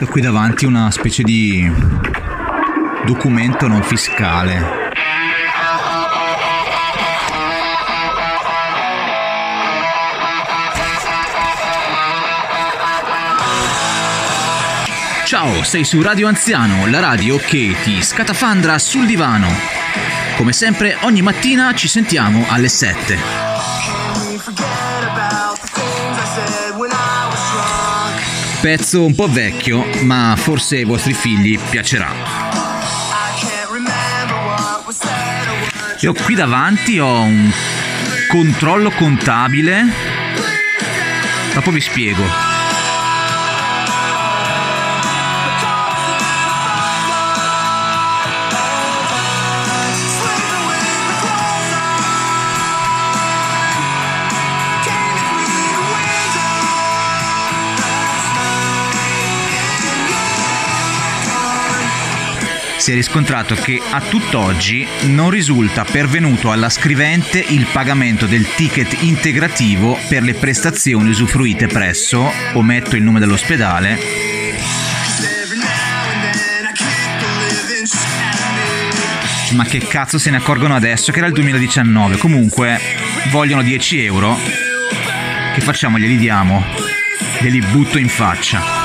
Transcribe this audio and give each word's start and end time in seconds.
Ho 0.00 0.06
qui 0.06 0.20
davanti 0.20 0.66
una 0.66 0.90
specie 0.90 1.22
di 1.22 1.70
documento 3.06 3.68
non 3.68 3.82
fiscale. 3.82 4.92
Ciao, 15.24 15.62
sei 15.62 15.84
su 15.84 16.02
Radio 16.02 16.26
Anziano, 16.26 16.86
la 16.86 17.00
radio 17.00 17.36
che 17.36 17.76
ti 17.82 18.02
scatafandra 18.02 18.78
sul 18.78 19.06
divano. 19.06 19.48
Come 20.36 20.52
sempre, 20.52 20.96
ogni 21.02 21.22
mattina 21.22 21.72
ci 21.72 21.86
sentiamo 21.86 22.44
alle 22.48 22.68
7. 22.68 23.43
Pezzo 28.64 29.04
un 29.04 29.14
po' 29.14 29.28
vecchio, 29.28 29.84
ma 30.04 30.36
forse 30.38 30.76
ai 30.76 30.84
vostri 30.84 31.12
figli 31.12 31.58
piacerà. 31.68 32.10
Io 36.00 36.14
qui 36.14 36.34
davanti 36.34 36.98
ho 36.98 37.24
un 37.24 37.52
controllo 38.26 38.90
contabile, 38.92 39.84
dopo 41.52 41.70
vi 41.72 41.80
spiego. 41.82 42.53
Si 62.84 62.92
è 62.92 62.94
riscontrato 62.94 63.54
che 63.54 63.80
a 63.92 63.98
tutt'oggi 63.98 64.86
non 65.04 65.30
risulta 65.30 65.86
pervenuto 65.86 66.52
alla 66.52 66.68
scrivente 66.68 67.38
il 67.38 67.66
pagamento 67.72 68.26
del 68.26 68.46
ticket 68.56 69.00
integrativo 69.00 69.98
per 70.06 70.22
le 70.22 70.34
prestazioni 70.34 71.08
usufruite 71.08 71.66
presso, 71.66 72.30
ometto 72.52 72.94
il 72.94 73.02
nome 73.02 73.20
dell'ospedale, 73.20 73.98
ma 79.52 79.64
che 79.64 79.78
cazzo 79.78 80.18
se 80.18 80.28
ne 80.28 80.36
accorgono 80.36 80.74
adesso 80.74 81.10
che 81.10 81.20
era 81.20 81.28
il 81.28 81.32
2019? 81.32 82.18
Comunque 82.18 82.78
vogliono 83.30 83.62
10 83.62 84.04
euro. 84.04 84.36
Che 85.54 85.60
facciamo? 85.62 85.98
Glieli 85.98 86.18
diamo. 86.18 86.62
Glieli 87.40 87.60
butto 87.60 87.96
in 87.96 88.10
faccia. 88.10 88.83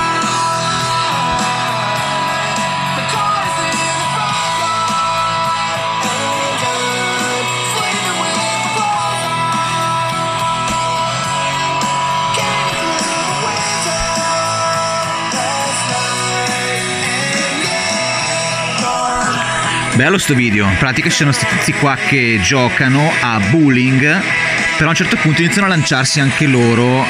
Bello 20.00 20.17
sto 20.17 20.33
video, 20.33 20.66
in 20.66 20.78
pratica 20.78 21.09
ci 21.09 21.17
sono 21.17 21.31
questi 21.31 21.45
tizi 21.58 21.73
qua 21.73 21.94
che 21.95 22.39
giocano 22.42 23.11
a 23.19 23.38
bowling, 23.50 24.00
però 24.78 24.86
a 24.86 24.89
un 24.92 24.95
certo 24.95 25.17
punto 25.17 25.42
iniziano 25.42 25.67
a 25.67 25.69
lanciarsi 25.72 26.22
anche 26.22 26.47
loro 26.47 27.05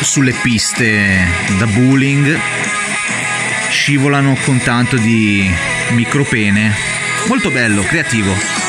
sulle 0.00 0.32
piste 0.32 1.24
da 1.56 1.66
bowling, 1.66 2.36
scivolano 3.70 4.36
con 4.44 4.58
tanto 4.58 4.96
di 4.96 5.48
micropene, 5.90 6.74
molto 7.28 7.52
bello, 7.52 7.82
creativo. 7.82 8.65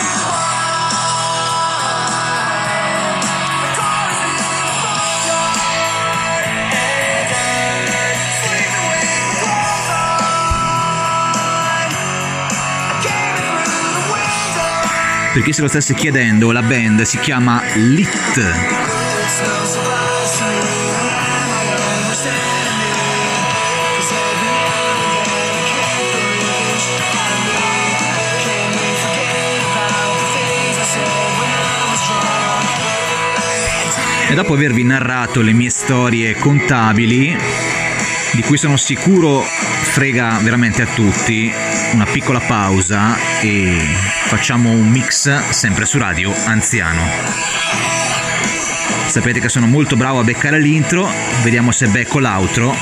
Per 15.38 15.46
chi 15.46 15.54
se 15.54 15.62
lo 15.62 15.68
stesse 15.68 15.94
chiedendo, 15.94 16.52
la 16.52 16.64
band 16.64 17.04
si 17.04 17.20
chiama 17.20 17.62
Lit. 17.76 18.42
E 34.28 34.34
dopo 34.34 34.56
avervi 34.56 34.84
narrato 34.84 35.42
le 35.42 35.54
mie 35.54 35.70
storie 35.70 36.34
contabili, 36.34 37.38
di 38.38 38.44
cui 38.44 38.58
sono 38.58 38.78
sicuro 38.78 39.42
frega 39.42 40.38
veramente 40.44 40.84
a 40.84 40.86
tutti, 40.86 41.52
una 41.94 42.06
piccola 42.06 42.40
pausa 42.40 43.18
e 43.42 43.80
facciamo 44.28 44.70
un 44.70 44.88
mix 44.90 45.50
sempre 45.50 45.88
su 45.88 45.98
radio 45.98 46.32
anziano. 46.46 47.02
Sapete 49.08 49.40
che 49.40 49.50
sono 49.50 49.66
molto 49.66 49.96
bravo 49.96 50.20
a 50.20 50.24
beccare 50.24 50.60
l'intro, 50.60 51.10
vediamo 51.42 51.72
se 51.72 51.88
becco 51.88 52.20
l'outro. 52.20 52.76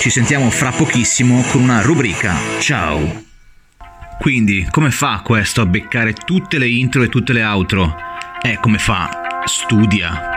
Ci 0.00 0.08
sentiamo 0.08 0.48
fra 0.48 0.70
pochissimo 0.70 1.42
con 1.50 1.60
una 1.60 1.82
rubrica. 1.82 2.34
Ciao! 2.58 3.24
Quindi, 4.18 4.66
come 4.70 4.90
fa 4.90 5.20
questo 5.22 5.60
a 5.60 5.66
beccare 5.66 6.14
tutte 6.14 6.56
le 6.56 6.68
intro 6.68 7.02
e 7.02 7.10
tutte 7.10 7.34
le 7.34 7.44
outro? 7.44 7.94
Eh, 8.40 8.56
come 8.62 8.78
fa? 8.78 9.42
Studia. 9.44 10.31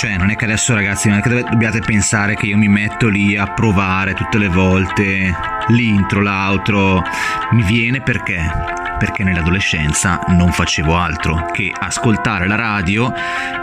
Cioè, 0.00 0.16
non 0.16 0.30
è 0.30 0.34
che 0.34 0.46
adesso 0.46 0.72
ragazzi, 0.72 1.10
non 1.10 1.18
è 1.18 1.20
che 1.20 1.42
dobbiate 1.42 1.80
pensare 1.80 2.34
che 2.34 2.46
io 2.46 2.56
mi 2.56 2.68
metto 2.68 3.08
lì 3.08 3.36
a 3.36 3.52
provare 3.52 4.14
tutte 4.14 4.38
le 4.38 4.48
volte 4.48 5.36
l'intro, 5.66 6.22
l'outro. 6.22 7.02
Mi 7.50 7.62
viene 7.64 8.00
perché? 8.00 8.40
Perché 8.98 9.24
nell'adolescenza 9.24 10.18
non 10.28 10.52
facevo 10.52 10.96
altro 10.96 11.50
che 11.52 11.70
ascoltare 11.78 12.46
la 12.46 12.54
radio 12.54 13.12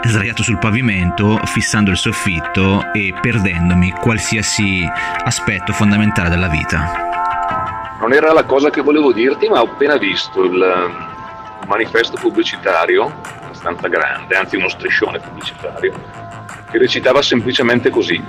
sdraiato 0.04 0.44
sul 0.44 0.58
pavimento, 0.58 1.40
fissando 1.46 1.90
il 1.90 1.96
soffitto 1.96 2.92
e 2.92 3.12
perdendomi 3.20 3.90
qualsiasi 3.90 4.88
aspetto 5.24 5.72
fondamentale 5.72 6.28
della 6.28 6.46
vita. 6.46 7.96
Non 7.98 8.12
era 8.12 8.32
la 8.32 8.44
cosa 8.44 8.70
che 8.70 8.80
volevo 8.80 9.12
dirti, 9.12 9.48
ma 9.48 9.60
ho 9.60 9.72
appena 9.72 9.96
visto 9.96 10.44
il 10.44 10.52
um, 10.52 11.66
manifesto 11.66 12.16
pubblicitario, 12.16 13.12
abbastanza 13.58 13.88
grande, 13.88 14.36
anzi 14.36 14.56
uno 14.56 14.68
striscione 14.68 15.18
pubblicitario, 15.18 15.92
che 16.70 16.78
recitava 16.78 17.20
semplicemente 17.20 17.90
così. 17.90 18.22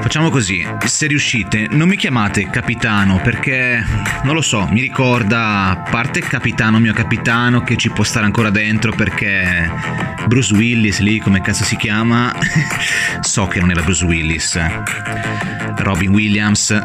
Facciamo 0.00 0.30
così, 0.30 0.66
se 0.84 1.06
riuscite, 1.06 1.68
non 1.70 1.88
mi 1.88 1.96
chiamate 1.96 2.50
capitano 2.50 3.20
perché, 3.22 3.84
non 4.24 4.34
lo 4.34 4.42
so, 4.42 4.66
mi 4.70 4.80
ricorda, 4.80 5.68
a 5.70 5.76
parte 5.88 6.20
capitano 6.20 6.78
mio 6.78 6.92
capitano 6.92 7.62
che 7.62 7.76
ci 7.76 7.90
può 7.90 8.04
stare 8.04 8.26
ancora 8.26 8.50
dentro 8.50 8.92
perché 8.92 9.70
Bruce 10.26 10.54
Willis 10.54 10.98
lì, 10.98 11.18
come 11.18 11.40
cazzo 11.40 11.64
si 11.64 11.76
chiama, 11.76 12.34
so 13.20 13.46
che 13.46 13.60
non 13.60 13.70
era 13.70 13.82
Bruce 13.82 14.04
Willis, 14.04 14.58
Robin 15.78 16.10
Williams 16.10 16.76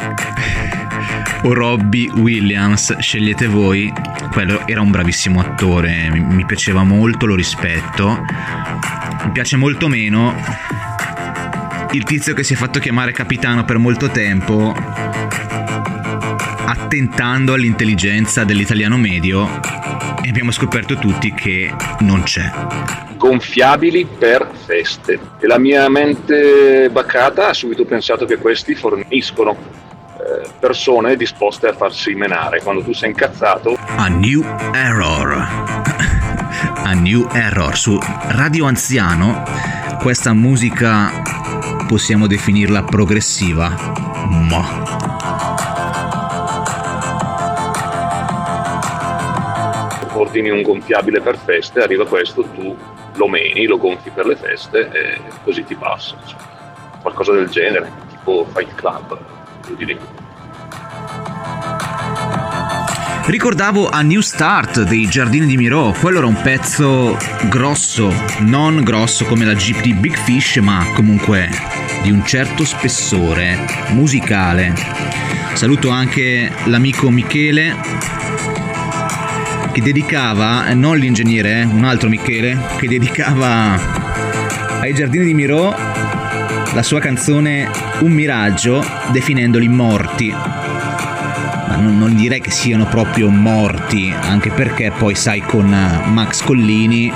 o 1.43 1.53
Robbie 1.53 2.09
Williams, 2.11 2.95
scegliete 2.99 3.47
voi, 3.47 3.91
quello 4.31 4.65
era 4.65 4.81
un 4.81 4.89
bravissimo 4.91 5.39
attore, 5.39 6.09
mi 6.09 6.45
piaceva 6.45 6.83
molto, 6.83 7.25
lo 7.25 7.35
rispetto, 7.35 8.23
mi 9.25 9.31
piace 9.31 9.57
molto 9.57 9.87
meno 9.87 10.33
il 11.93 12.03
tizio 12.03 12.33
che 12.33 12.43
si 12.43 12.53
è 12.53 12.55
fatto 12.55 12.79
chiamare 12.79 13.11
capitano 13.11 13.65
per 13.65 13.77
molto 13.77 14.09
tempo, 14.09 14.73
attentando 16.65 17.51
all'intelligenza 17.51 18.45
dell'italiano 18.45 18.95
medio, 18.95 19.59
e 20.23 20.29
abbiamo 20.29 20.51
scoperto 20.51 20.95
tutti 20.95 21.33
che 21.33 21.73
non 21.99 22.23
c'è. 22.23 22.49
Gonfiabili 23.17 24.05
per 24.05 24.49
feste. 24.65 25.19
E 25.39 25.47
la 25.47 25.59
mia 25.59 25.89
mente 25.89 26.89
bacata 26.89 27.49
ha 27.49 27.53
subito 27.53 27.83
pensato 27.83 28.25
che 28.25 28.37
questi 28.37 28.73
forniscono 28.73 29.70
persone 30.59 31.15
disposte 31.15 31.67
a 31.67 31.73
farsi 31.73 32.13
menare 32.13 32.61
quando 32.61 32.83
tu 32.83 32.93
sei 32.93 33.09
incazzato. 33.09 33.77
A 33.77 34.07
new 34.07 34.43
error. 34.73 35.79
A 36.83 36.93
new 36.93 37.27
error 37.31 37.75
su 37.77 37.97
Radio 38.29 38.65
Anziano. 38.65 39.43
Questa 39.99 40.33
musica 40.33 41.11
possiamo 41.87 42.25
definirla 42.25 42.83
progressiva, 42.83 43.69
ma... 44.49 45.09
Ordini 50.13 50.49
un 50.49 50.61
gonfiabile 50.61 51.19
per 51.21 51.37
feste, 51.37 51.81
arriva 51.81 52.05
questo, 52.07 52.43
tu 52.43 52.75
lo 53.15 53.27
meni, 53.27 53.65
lo 53.65 53.77
gonfi 53.77 54.09
per 54.09 54.25
le 54.25 54.35
feste 54.35 54.89
e 54.91 55.21
così 55.43 55.63
ti 55.63 55.75
passa. 55.75 56.15
Qualcosa 57.01 57.33
del 57.33 57.49
genere, 57.49 57.91
tipo 58.09 58.45
Fight 58.53 58.73
Club, 58.75 59.19
giù 59.65 59.75
di 59.75 59.85
Ricordavo 63.31 63.87
a 63.87 64.01
New 64.01 64.19
Start 64.19 64.83
dei 64.83 65.07
Giardini 65.07 65.45
di 65.45 65.55
Miro, 65.55 65.95
quello 65.97 66.17
era 66.17 66.27
un 66.27 66.41
pezzo 66.41 67.17
grosso, 67.47 68.13
non 68.39 68.81
grosso 68.83 69.23
come 69.23 69.45
la 69.45 69.55
Jeep 69.55 69.79
di 69.79 69.93
Big 69.93 70.17
Fish, 70.17 70.57
ma 70.57 70.85
comunque 70.93 71.49
di 72.03 72.11
un 72.11 72.25
certo 72.25 72.65
spessore 72.65 73.57
musicale. 73.91 74.73
Saluto 75.53 75.87
anche 75.87 76.51
l'amico 76.65 77.09
Michele 77.09 77.73
che 79.71 79.81
dedicava, 79.81 80.73
non 80.73 80.97
l'ingegnere, 80.97 81.61
eh, 81.61 81.63
un 81.63 81.85
altro 81.85 82.09
Michele, 82.09 82.59
che 82.79 82.89
dedicava 82.89 84.81
ai 84.81 84.93
Giardini 84.93 85.23
di 85.23 85.33
Miro 85.33 85.73
la 86.73 86.83
sua 86.83 86.99
canzone 86.99 87.69
Un 87.99 88.11
miraggio 88.11 88.85
definendoli 89.13 89.69
morti 89.69 90.60
non, 91.75 91.97
non, 91.97 92.15
direi 92.15 92.41
che 92.41 92.51
siano 92.51 92.85
proprio 92.85 93.29
morti, 93.29 94.13
anche 94.19 94.49
perché 94.49 94.91
poi 94.97 95.15
sai 95.15 95.41
con 95.41 95.73
eh, 95.73 96.07
Max 96.09 96.43
Collini, 96.43 97.11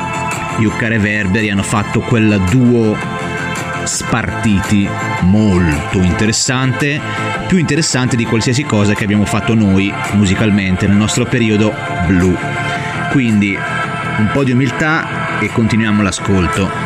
Yucca 0.58 0.88
Reverberi 0.88 1.50
hanno 1.50 1.64
fatto 1.64 2.00
quel 2.00 2.42
duo 2.50 2.96
spartiti 3.84 4.88
molto 5.22 6.00
interessante, 6.00 7.00
più 7.48 7.58
interessante 7.58 8.16
di 8.16 8.26
qualsiasi 8.26 8.64
cosa 8.64 8.94
che 8.94 9.04
abbiamo 9.04 9.26
fatto 9.26 9.54
noi 9.54 9.94
musicalmente 10.14 10.88
nel 10.88 10.98
nostro 10.98 11.26
periodo 11.26 11.74
blu. 12.08 12.36
Quindi 13.12 13.58
un 14.18 14.30
po' 14.32 14.44
di 14.44 14.52
umiltà 14.52 15.40
e 15.40 15.50
continuiamo 15.50 16.02
l'ascolto. 16.02 16.85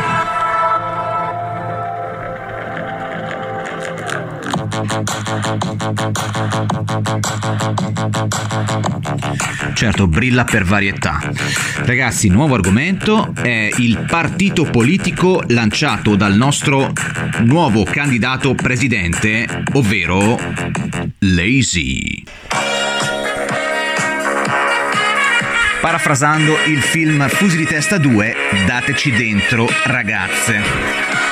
Certo, 10.00 10.08
brilla 10.08 10.46
per 10.46 10.64
varietà. 10.64 11.20
Ragazzi, 11.80 12.30
nuovo 12.30 12.56
argomento 12.56 13.34
è 13.34 13.70
il 13.80 14.06
partito 14.08 14.64
politico 14.64 15.44
lanciato 15.48 16.16
dal 16.16 16.36
nostro 16.36 16.94
nuovo 17.40 17.84
candidato 17.84 18.56
presidente, 18.56 19.46
ovvero 19.74 20.40
Lazy. 21.20 22.24
Parafrasando 25.82 26.56
il 26.68 26.80
film 26.80 27.28
Fusi 27.28 27.58
di 27.58 27.66
testa 27.66 27.98
2, 27.98 28.36
dateci 28.66 29.12
dentro 29.12 29.68
ragazze. 29.84 31.29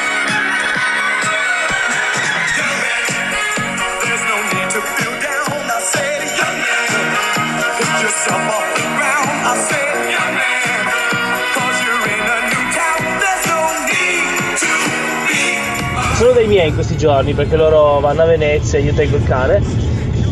Miei 16.58 16.70
in 16.70 16.74
questi 16.74 16.98
giorni 16.98 17.34
perché 17.34 17.56
loro 17.56 18.00
vanno 18.00 18.24
a 18.24 18.26
Venezia 18.26 18.80
io 18.80 18.94
tengo 18.94 19.18
il 19.18 19.24
cane. 19.24 19.62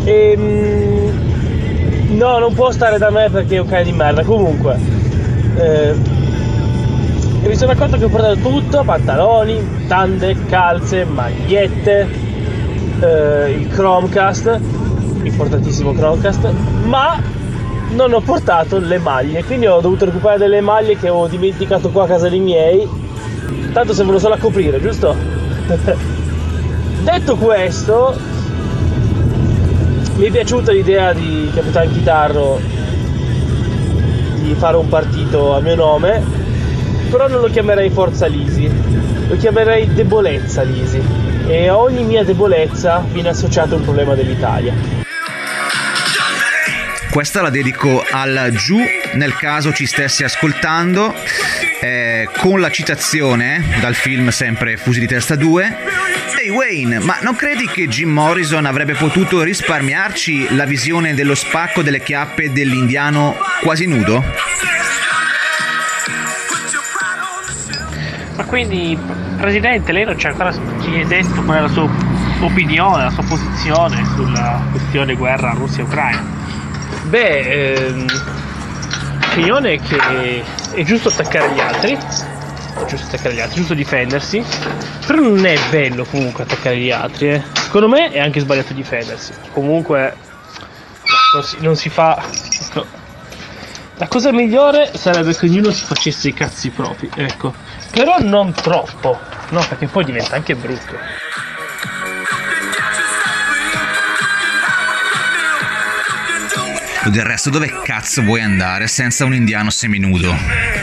E, 0.03 0.35
mm, 0.35 2.17
no, 2.17 2.39
non 2.39 2.53
può 2.55 2.71
stare 2.71 2.97
da 2.97 3.11
me 3.11 3.29
perché 3.29 3.57
è 3.57 3.59
un 3.59 3.67
cane 3.67 3.83
di 3.83 3.91
merda. 3.91 4.23
Comunque, 4.23 4.79
eh, 5.55 5.93
mi 7.43 7.55
sono 7.55 7.73
accorto 7.73 7.97
che 7.97 8.05
ho 8.05 8.09
portato 8.09 8.37
tutto: 8.37 8.81
pantaloni, 8.83 9.85
tande, 9.87 10.35
calze, 10.47 11.05
magliette, 11.05 12.07
eh, 13.01 13.51
il 13.51 13.67
Chromecast, 13.67 14.59
importantissimo 15.21 15.93
Chromecast, 15.93 16.51
ma 16.85 17.21
non 17.91 18.13
ho 18.13 18.19
portato 18.19 18.79
le 18.79 18.97
maglie. 18.97 19.43
Quindi 19.43 19.67
ho 19.67 19.79
dovuto 19.79 20.05
recuperare 20.05 20.39
delle 20.39 20.61
maglie 20.61 20.97
che 20.97 21.09
ho 21.09 21.27
dimenticato 21.27 21.89
qua 21.89 22.05
a 22.05 22.07
casa 22.07 22.29
dei 22.29 22.39
miei. 22.39 23.03
Tanto 23.73 23.93
servono 23.93 24.17
solo 24.17 24.33
a 24.33 24.37
coprire, 24.37 24.81
giusto? 24.81 25.15
Detto 27.03 27.35
questo, 27.35 28.17
mi 30.15 30.25
è 30.25 30.31
piaciuta 30.31 30.71
l'idea 30.71 31.13
di 31.13 31.51
Capitan 31.53 31.91
Chitarro 31.91 32.59
di 34.41 34.55
fare 34.57 34.77
un 34.77 34.87
partito 34.87 35.55
a 35.55 35.61
mio 35.61 35.75
nome, 35.75 36.23
però 37.09 37.27
non 37.27 37.41
lo 37.41 37.47
chiamerei 37.47 37.89
Forza 37.89 38.27
Lisi, 38.27 38.69
lo 39.27 39.35
chiamerei 39.37 39.93
Debolezza 39.93 40.61
Lisi 40.61 41.01
e 41.47 41.67
a 41.67 41.77
ogni 41.77 42.03
mia 42.03 42.23
debolezza 42.23 43.05
viene 43.11 43.29
associato 43.29 43.75
un 43.75 43.83
problema 43.83 44.15
dell'Italia. 44.15 44.73
Questa 47.11 47.41
la 47.41 47.49
dedico 47.49 48.03
al 48.09 48.51
Giù 48.53 48.79
nel 49.13 49.35
caso 49.35 49.71
ci 49.71 49.85
stesse 49.85 50.25
ascoltando 50.25 51.13
eh, 51.81 52.27
con 52.39 52.59
la 52.59 52.69
citazione 52.69 53.63
dal 53.79 53.95
film 53.95 54.29
sempre 54.29 54.75
Fusi 54.75 54.99
di 54.99 55.07
testa 55.07 55.35
2 55.35 55.77
Ehi 56.45 56.51
Wayne, 56.51 56.99
ma 56.99 57.17
non 57.21 57.35
credi 57.35 57.65
che 57.67 57.87
Jim 57.87 58.11
Morrison 58.11 58.65
avrebbe 58.65 58.93
potuto 58.93 59.41
risparmiarci 59.41 60.55
la 60.55 60.65
visione 60.65 61.15
dello 61.15 61.33
spacco 61.33 61.81
delle 61.81 62.03
chiappe 62.03 62.51
dell'indiano 62.51 63.35
quasi 63.63 63.87
nudo? 63.87 64.23
Ma 68.35 68.43
quindi, 68.43 68.95
Presidente, 69.39 69.91
lei 69.91 70.05
non 70.05 70.19
ci 70.19 70.27
ha 70.27 70.29
ancora 70.29 70.51
detto 71.07 71.41
qual 71.41 71.57
è 71.57 71.61
la 71.61 71.67
sua 71.67 71.89
opinione, 72.41 73.03
la 73.05 73.09
sua 73.09 73.23
posizione 73.23 74.05
sulla 74.13 74.61
questione 74.69 75.15
guerra 75.15 75.51
Russia-Ucraina? 75.53 76.23
Beh, 77.05 77.39
ehm, 77.39 78.05
l'opinione 79.19 79.73
è 79.73 79.79
che 79.79 80.43
è 80.73 80.83
giusto 80.83 81.09
attaccare 81.09 81.51
gli 81.55 81.59
altri, 81.59 81.97
giusto 82.87 83.07
attaccare 83.07 83.35
gli 83.35 83.39
altri, 83.39 83.55
giusto 83.57 83.73
difendersi, 83.73 84.43
però 85.05 85.21
non 85.21 85.45
è 85.45 85.57
bello 85.69 86.05
comunque 86.05 86.43
attaccare 86.43 86.77
gli 86.77 86.91
altri, 86.91 87.29
eh. 87.29 87.43
Secondo 87.53 87.87
me 87.87 88.11
è 88.11 88.19
anche 88.19 88.39
sbagliato 88.39 88.73
difendersi. 88.73 89.33
Comunque 89.51 90.15
non 91.33 91.43
si, 91.43 91.57
non 91.59 91.75
si 91.75 91.89
fa... 91.89 92.23
No. 92.73 92.85
La 93.97 94.07
cosa 94.07 94.33
migliore 94.33 94.91
sarebbe 94.93 95.35
che 95.35 95.45
ognuno 95.45 95.71
si 95.71 95.85
facesse 95.85 96.27
i 96.27 96.33
cazzi 96.33 96.69
propri, 96.69 97.09
ecco. 97.15 97.53
Però 97.91 98.17
non 98.19 98.53
troppo, 98.53 99.17
no, 99.49 99.65
perché 99.67 99.87
poi 99.87 100.03
diventa 100.03 100.35
anche 100.35 100.55
brutto. 100.55 100.97
Del 107.05 107.23
resto 107.23 107.49
dove 107.51 107.71
cazzo 107.83 108.23
vuoi 108.23 108.41
andare 108.41 108.87
senza 108.87 109.25
un 109.25 109.33
indiano 109.33 109.69
seminudo? 109.69 110.74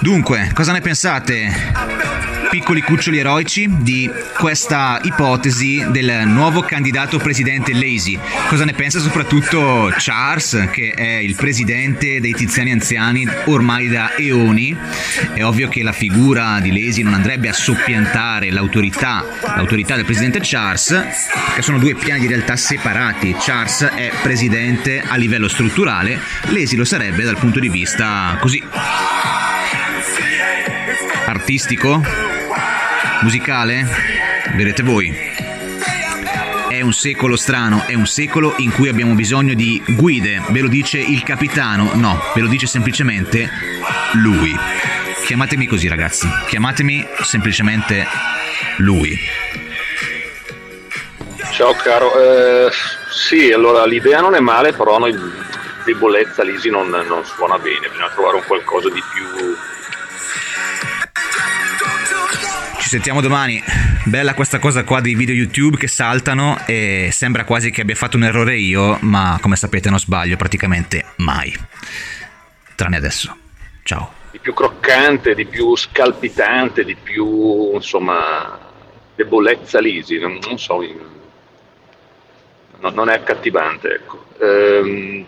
Dunque, 0.00 0.50
cosa 0.54 0.72
ne 0.72 0.80
pensate? 0.80 1.87
Piccoli 2.50 2.80
cuccioli 2.80 3.18
eroici 3.18 3.68
di 3.68 4.10
questa 4.36 5.00
ipotesi 5.02 5.84
del 5.90 6.22
nuovo 6.26 6.62
candidato 6.62 7.18
presidente 7.18 7.72
Lazy. 7.72 8.18
Cosa 8.48 8.64
ne 8.64 8.72
pensa 8.72 9.00
soprattutto 9.00 9.92
Charles, 9.96 10.68
che 10.70 10.92
è 10.92 11.16
il 11.16 11.34
presidente 11.34 12.20
dei 12.20 12.32
tiziani 12.32 12.72
anziani 12.72 13.26
ormai 13.46 13.88
da 13.88 14.16
eoni? 14.16 14.76
È 15.34 15.42
ovvio 15.44 15.68
che 15.68 15.82
la 15.82 15.92
figura 15.92 16.58
di 16.60 16.72
Lazy 16.72 17.02
non 17.02 17.14
andrebbe 17.14 17.48
a 17.48 17.52
soppiantare 17.52 18.50
l'autorità, 18.50 19.24
l'autorità 19.56 19.94
del 19.94 20.04
presidente 20.04 20.40
Charles, 20.42 21.06
che 21.54 21.62
sono 21.62 21.78
due 21.78 21.94
piani 21.94 22.20
di 22.20 22.26
realtà 22.28 22.56
separati. 22.56 23.34
Charles 23.38 23.82
è 23.94 24.10
presidente 24.22 25.02
a 25.06 25.16
livello 25.16 25.48
strutturale, 25.48 26.18
Lazy 26.48 26.76
lo 26.76 26.84
sarebbe 26.84 27.24
dal 27.24 27.38
punto 27.38 27.60
di 27.60 27.68
vista 27.68 28.36
così 28.40 28.62
artistico 31.26 32.27
musicale? 33.22 33.86
Vedete 34.54 34.82
voi. 34.82 35.14
È 36.68 36.80
un 36.80 36.92
secolo 36.92 37.36
strano, 37.36 37.84
è 37.86 37.94
un 37.94 38.06
secolo 38.06 38.54
in 38.58 38.72
cui 38.72 38.88
abbiamo 38.88 39.14
bisogno 39.14 39.54
di 39.54 39.82
guide. 39.86 40.42
Ve 40.50 40.60
lo 40.60 40.68
dice 40.68 40.98
il 40.98 41.22
capitano? 41.22 41.90
No, 41.94 42.20
ve 42.34 42.40
lo 42.40 42.48
dice 42.48 42.66
semplicemente 42.66 43.50
lui. 44.14 44.56
Chiamatemi 45.24 45.66
così 45.66 45.88
ragazzi, 45.88 46.28
chiamatemi 46.46 47.06
semplicemente 47.22 48.06
lui. 48.78 49.18
Ciao 51.52 51.74
caro, 51.74 52.66
eh, 52.66 52.70
sì, 53.10 53.50
allora 53.50 53.84
l'idea 53.84 54.20
non 54.20 54.34
è 54.34 54.40
male, 54.40 54.72
però 54.72 54.98
noi 54.98 55.12
debolezza 55.84 56.44
Lisi 56.44 56.70
non, 56.70 56.88
non 56.88 57.24
suona 57.24 57.58
bene, 57.58 57.88
bisogna 57.88 58.10
trovare 58.10 58.36
un 58.36 58.44
qualcosa 58.46 58.88
di 58.90 59.02
più 59.12 59.56
Ci 62.88 62.94
sentiamo 62.94 63.20
domani. 63.20 63.62
Bella 64.04 64.32
questa 64.32 64.58
cosa 64.58 64.82
qua 64.82 65.02
dei 65.02 65.14
video 65.14 65.34
YouTube 65.34 65.76
che 65.76 65.88
saltano 65.88 66.56
e 66.64 67.10
sembra 67.12 67.44
quasi 67.44 67.70
che 67.70 67.82
abbia 67.82 67.94
fatto 67.94 68.16
un 68.16 68.24
errore 68.24 68.56
io, 68.56 68.96
ma 69.02 69.36
come 69.42 69.56
sapete 69.56 69.90
non 69.90 69.98
sbaglio 69.98 70.36
praticamente 70.36 71.04
mai. 71.16 71.54
Tranne 72.76 72.96
adesso. 72.96 73.36
Ciao. 73.82 74.10
Di 74.30 74.38
più 74.38 74.54
croccante, 74.54 75.34
di 75.34 75.44
più 75.44 75.76
scalpitante, 75.76 76.82
di 76.82 76.94
più, 76.94 77.74
insomma, 77.74 78.58
debolezza 79.14 79.80
lisi, 79.80 80.18
non, 80.18 80.38
non 80.46 80.58
so. 80.58 80.80
no, 82.78 82.88
non 82.88 83.10
è 83.10 83.16
accattivante. 83.16 83.88
Ecco. 83.96 84.24
Ehm, 84.40 85.26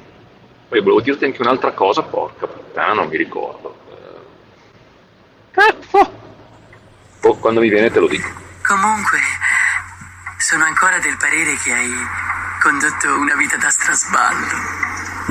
poi 0.67 0.81
volevo 0.81 1.02
dirti 1.02 1.26
anche 1.26 1.43
un'altra 1.43 1.73
cosa, 1.73 2.00
porca 2.00 2.47
puttana, 2.47 2.95
non 2.95 3.09
mi 3.09 3.19
ricordo. 3.19 3.76
Cazzo! 5.50 6.20
Oh, 7.23 7.37
quando 7.39 7.61
mi 7.61 7.69
viene 7.69 7.91
te 7.91 8.00
lo 8.00 8.09
dico. 8.09 8.29
Comunque, 8.62 9.21
sono 10.39 10.65
ancora 10.65 10.99
del 10.99 11.17
parere 11.17 11.57
che 11.59 11.73
hai 11.73 12.09
condotto 12.61 13.19
una 13.19 13.35
vita 13.35 13.57
da 13.57 13.69
strasballo. 13.69 14.89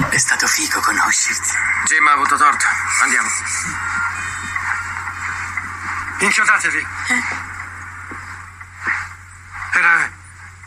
È 0.09 0.17
stato 0.17 0.47
figo 0.47 0.79
conoscerti. 0.79 1.49
Jim 1.85 2.07
ha 2.07 2.11
avuto 2.11 2.35
torto. 2.37 2.65
Andiamo. 3.01 3.29
Inchiodatevi. 6.19 6.87
Eh? 7.07 7.23
Era 9.71 10.09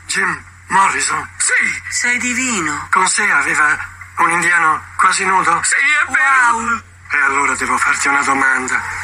Jim 0.06 0.42
Morrison. 0.68 1.28
Sì. 1.38 1.82
Sei 1.88 2.18
divino. 2.18 2.88
Con 2.90 3.06
sé 3.08 3.30
aveva 3.30 3.78
un 4.18 4.30
indiano 4.30 4.82
quasi 4.96 5.24
nudo. 5.24 5.60
Sì, 5.62 5.74
è 5.74 6.10
vero. 6.10 6.56
Wow. 6.56 6.82
E 7.10 7.18
allora 7.18 7.54
devo 7.54 7.76
farti 7.76 8.08
una 8.08 8.22
domanda. 8.22 9.01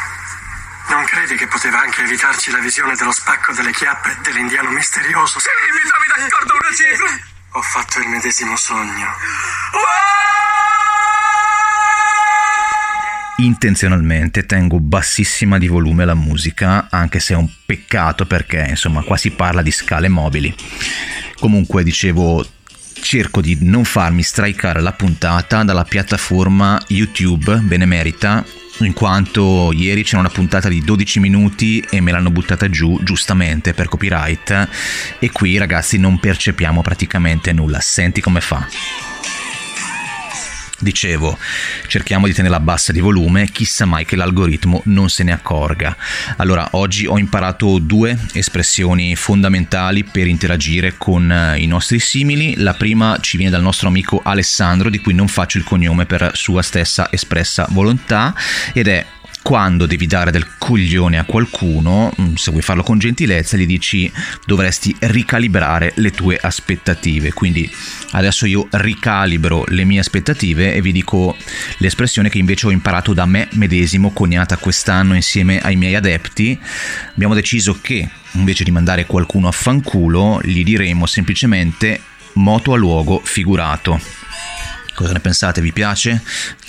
Non 0.90 1.04
credi 1.04 1.36
che 1.36 1.46
poteva 1.46 1.80
anche 1.80 2.02
evitarci 2.02 2.50
la 2.50 2.60
visione 2.60 2.94
dello 2.96 3.12
spacco 3.12 3.52
delle 3.52 3.72
chiappe 3.72 4.16
dell'indiano 4.22 4.70
misterioso? 4.70 5.38
Sì, 5.38 5.48
mi 5.72 5.88
trovi 5.88 6.06
d'accordo 6.08 6.54
una 6.54 6.74
cifra. 6.74 7.06
Ho 7.52 7.62
fatto 7.62 8.00
il 8.00 8.08
medesimo 8.08 8.56
sogno. 8.56 9.06
Intenzionalmente 13.36 14.46
tengo 14.46 14.80
bassissima 14.80 15.58
di 15.58 15.68
volume 15.68 16.06
la 16.06 16.14
musica, 16.14 16.88
anche 16.90 17.20
se 17.20 17.34
è 17.34 17.36
un 17.36 17.48
peccato 17.66 18.24
perché 18.24 18.64
insomma 18.70 19.02
qua 19.02 19.18
si 19.18 19.30
parla 19.30 19.60
di 19.60 19.70
scale 19.70 20.08
mobili. 20.08 20.54
Comunque 21.38 21.82
dicevo 21.82 22.44
cerco 23.00 23.42
di 23.42 23.58
non 23.60 23.84
farmi 23.84 24.22
strikare 24.22 24.80
la 24.80 24.92
puntata 24.92 25.62
dalla 25.64 25.84
piattaforma 25.84 26.82
YouTube 26.88 27.56
Benemerita 27.58 28.44
in 28.80 28.92
quanto 28.92 29.72
ieri 29.72 30.02
c'era 30.02 30.20
una 30.20 30.28
puntata 30.28 30.68
di 30.68 30.82
12 30.82 31.20
minuti 31.20 31.84
e 31.90 32.00
me 32.00 32.12
l'hanno 32.12 32.30
buttata 32.30 32.68
giù 32.70 32.98
giustamente 33.02 33.74
per 33.74 33.88
copyright 33.88 34.68
e 35.18 35.30
qui 35.30 35.58
ragazzi 35.58 35.98
non 35.98 36.18
percepiamo 36.18 36.82
praticamente 36.82 37.52
nulla, 37.52 37.80
senti 37.80 38.20
come 38.20 38.40
fa. 38.40 39.07
Dicevo, 40.80 41.36
cerchiamo 41.88 42.26
di 42.26 42.32
tenerla 42.32 42.60
bassa 42.60 42.92
di 42.92 43.00
volume, 43.00 43.50
chissà 43.50 43.84
mai 43.84 44.04
che 44.04 44.14
l'algoritmo 44.14 44.82
non 44.84 45.10
se 45.10 45.24
ne 45.24 45.32
accorga. 45.32 45.96
Allora, 46.36 46.68
oggi 46.72 47.04
ho 47.04 47.18
imparato 47.18 47.78
due 47.78 48.16
espressioni 48.32 49.16
fondamentali 49.16 50.04
per 50.04 50.28
interagire 50.28 50.94
con 50.96 51.32
eh, 51.32 51.58
i 51.58 51.66
nostri 51.66 51.98
simili. 51.98 52.54
La 52.58 52.74
prima 52.74 53.18
ci 53.20 53.36
viene 53.36 53.50
dal 53.50 53.62
nostro 53.62 53.88
amico 53.88 54.20
Alessandro, 54.22 54.88
di 54.88 55.00
cui 55.00 55.14
non 55.14 55.26
faccio 55.26 55.58
il 55.58 55.64
cognome 55.64 56.06
per 56.06 56.30
sua 56.34 56.62
stessa 56.62 57.08
espressa 57.10 57.66
volontà, 57.70 58.32
ed 58.72 58.86
è 58.86 59.04
quando 59.48 59.86
devi 59.86 60.06
dare 60.06 60.30
del 60.30 60.46
coglione 60.58 61.16
a 61.16 61.24
qualcuno, 61.24 62.12
mm, 62.20 62.34
se 62.34 62.50
vuoi 62.50 62.62
farlo 62.62 62.82
con 62.82 62.98
gentilezza, 62.98 63.56
gli 63.56 63.64
dici 63.64 64.12
dovresti 64.44 64.94
ricalibrare 64.98 65.92
le 65.94 66.10
tue 66.10 66.36
aspettative. 66.38 67.32
Quindi 67.32 67.66
adesso 68.10 68.44
io 68.44 68.68
ricalibro 68.72 69.64
le 69.68 69.84
mie 69.84 70.00
aspettative 70.00 70.74
e 70.74 70.82
vi 70.82 70.92
dico 70.92 71.34
l'espressione 71.78 72.28
che 72.28 72.36
invece 72.36 72.66
ho 72.66 72.70
imparato 72.70 73.14
da 73.14 73.24
me 73.24 73.48
medesimo, 73.52 74.10
coniata 74.10 74.58
quest'anno 74.58 75.14
insieme 75.14 75.62
ai 75.62 75.76
miei 75.76 75.94
adepti. 75.94 76.58
Abbiamo 77.14 77.32
deciso 77.32 77.78
che 77.80 78.06
invece 78.32 78.64
di 78.64 78.70
mandare 78.70 79.06
qualcuno 79.06 79.48
a 79.48 79.52
fanculo, 79.52 80.42
gli 80.42 80.62
diremo 80.62 81.06
semplicemente 81.06 81.98
moto 82.34 82.74
a 82.74 82.76
luogo 82.76 83.22
figurato. 83.24 84.17
Cosa 84.98 85.12
ne 85.12 85.20
pensate? 85.20 85.60
Vi 85.60 85.72
piace? 85.72 86.20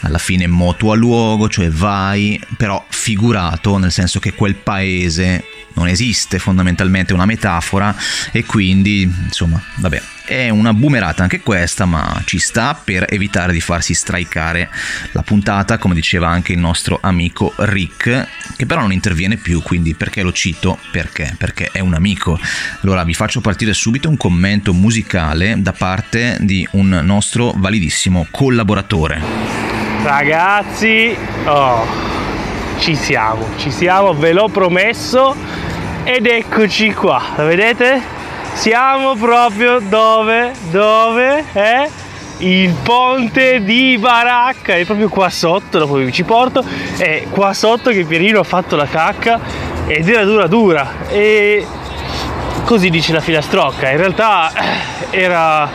Alla 0.02 0.20
fine 0.20 0.46
moto 0.46 0.92
a 0.92 0.96
luogo, 0.96 1.50
cioè 1.50 1.72
vai, 1.72 2.40
però 2.58 2.86
figurato, 2.88 3.80
nel 3.80 3.92
senso 3.92 4.20
che 4.20 4.36
quel 4.36 4.54
paese 4.54 5.44
non 5.74 5.88
esiste 5.88 6.38
fondamentalmente 6.38 7.12
una 7.12 7.26
metafora 7.26 7.96
e 8.32 8.46
quindi 8.46 9.02
insomma 9.02 9.60
vabbè 9.78 10.02
è 10.30 10.50
una 10.50 10.74
boomerata 10.76 11.24
anche 11.24 11.42
questa 11.42 11.86
ma 11.86 12.22
ci 12.24 12.38
sta 12.38 12.80
per 12.82 13.08
evitare 13.10 13.52
di 13.52 13.60
farsi 13.60 13.96
strikare 13.96 14.70
la 15.14 15.24
puntata 15.24 15.80
come 15.80 15.96
diceva 15.96 16.28
anche 16.28 16.52
il 16.52 16.60
nostro 16.60 17.00
amico 17.02 17.52
Rick 17.58 18.28
che 18.56 18.66
però 18.68 18.82
non 18.82 18.92
interviene 18.92 19.38
più 19.38 19.64
quindi 19.64 19.96
perché 19.96 20.22
lo 20.22 20.32
cito? 20.32 20.78
Perché? 20.92 21.34
Perché 21.36 21.70
è 21.72 21.80
un 21.80 21.96
amico. 21.96 22.40
Allora 22.82 23.04
vi 23.04 23.16
faccio 23.16 23.42
partire 23.42 23.74
subito 23.74 24.08
un 24.08 24.18
commento 24.18 24.72
musicale 24.72 25.56
da 25.58 25.74
parte 25.74 26.38
di 26.42 26.68
un 26.74 27.02
nostro 27.04 27.52
validissimo 27.56 28.28
collaboratore. 28.30 29.22
Ragazzi 30.04 31.18
oh 31.46 31.88
ci 32.78 32.96
siamo 32.96 33.48
ci 33.58 33.72
siamo 33.72 34.14
ve 34.14 34.32
l'ho 34.32 34.48
promesso 34.48 35.36
ed 36.04 36.28
eccoci 36.28 36.94
qua, 36.94 37.34
lo 37.36 37.46
vedete? 37.46 38.19
Siamo 38.54 39.16
proprio 39.16 39.80
dove? 39.80 40.52
Dove 40.70 41.46
è? 41.54 41.90
Il 42.40 42.74
ponte 42.84 43.64
di 43.64 43.98
Baracca, 43.98 44.76
è 44.76 44.86
proprio 44.86 45.10
qua 45.10 45.30
sotto, 45.30 45.78
dopo 45.78 45.96
vi 45.96 46.12
ci 46.12 46.24
porto, 46.24 46.64
è 46.98 47.26
qua 47.30 47.54
sotto 47.54 47.90
che 47.90 48.06
Pierino 48.06 48.40
ha 48.40 48.44
fatto 48.44 48.76
la 48.78 48.86
cacca 48.86 49.40
ed 49.86 50.08
era 50.08 50.24
dura 50.24 50.48
dura 50.48 51.08
e 51.10 51.66
così 52.64 52.90
dice 52.90 53.12
la 53.12 53.20
filastrocca, 53.20 53.90
in 53.90 53.98
realtà 53.98 54.52
era 55.10 55.70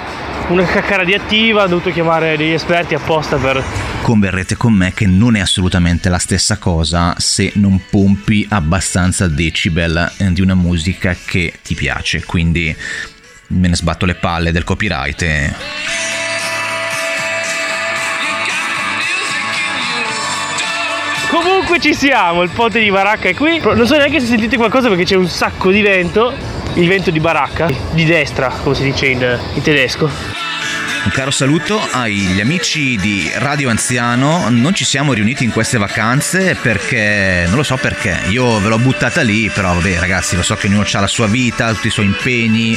una 0.48 0.64
cacca 0.64 0.96
radioattiva, 0.96 1.64
ho 1.64 1.66
dovuto 1.66 1.90
chiamare 1.90 2.36
degli 2.36 2.52
esperti 2.52 2.94
apposta 2.94 3.36
per 3.36 3.62
converrete 4.02 4.56
con 4.56 4.74
me 4.74 4.92
che 4.92 5.06
non 5.06 5.34
è 5.34 5.40
assolutamente 5.40 6.10
la 6.10 6.18
stessa 6.18 6.58
cosa 6.58 7.14
se 7.16 7.52
non 7.54 7.80
pompi 7.88 8.46
abbastanza 8.50 9.28
decibel 9.28 10.12
eh, 10.18 10.30
di 10.30 10.42
una 10.42 10.54
musica 10.54 11.16
che 11.24 11.54
ti 11.62 11.74
piace. 11.74 12.22
Quindi 12.24 12.76
me 13.46 13.68
ne 13.68 13.74
sbatto 13.74 14.04
le 14.04 14.14
palle 14.14 14.52
del 14.52 14.64
copyright 14.64 15.22
e... 15.22 15.54
Comunque 21.30 21.80
ci 21.80 21.94
siamo, 21.94 22.42
il 22.42 22.50
ponte 22.50 22.80
di 22.80 22.90
Baracca 22.90 23.28
è 23.28 23.34
qui. 23.34 23.58
Non 23.58 23.86
so 23.86 23.96
neanche 23.96 24.20
se 24.20 24.26
sentite 24.26 24.56
qualcosa 24.56 24.88
perché 24.88 25.04
c'è 25.04 25.16
un 25.16 25.26
sacco 25.26 25.70
di 25.70 25.80
vento. 25.80 26.32
Il 26.76 26.88
vento 26.88 27.12
di 27.12 27.20
Baracca, 27.20 27.70
di 27.92 28.04
destra, 28.04 28.48
come 28.48 28.74
si 28.74 28.82
dice 28.82 29.06
in, 29.06 29.40
in 29.54 29.62
tedesco. 29.62 30.10
Un 31.04 31.10
caro 31.12 31.30
saluto 31.30 31.78
agli 31.92 32.40
amici 32.40 32.96
di 32.96 33.30
Radio 33.34 33.68
Anziano. 33.68 34.48
Non 34.48 34.74
ci 34.74 34.84
siamo 34.84 35.12
riuniti 35.12 35.44
in 35.44 35.52
queste 35.52 35.78
vacanze 35.78 36.56
perché 36.60 37.44
non 37.46 37.56
lo 37.56 37.62
so 37.62 37.76
perché. 37.76 38.22
Io 38.28 38.58
ve 38.58 38.68
l'ho 38.68 38.78
buttata 38.78 39.22
lì, 39.22 39.50
però 39.50 39.74
vabbè, 39.74 40.00
ragazzi, 40.00 40.34
lo 40.34 40.42
so 40.42 40.56
che 40.56 40.66
ognuno 40.66 40.84
ha 40.90 41.00
la 41.00 41.06
sua 41.06 41.28
vita, 41.28 41.72
tutti 41.72 41.86
i 41.86 41.90
suoi 41.90 42.06
impegni. 42.06 42.76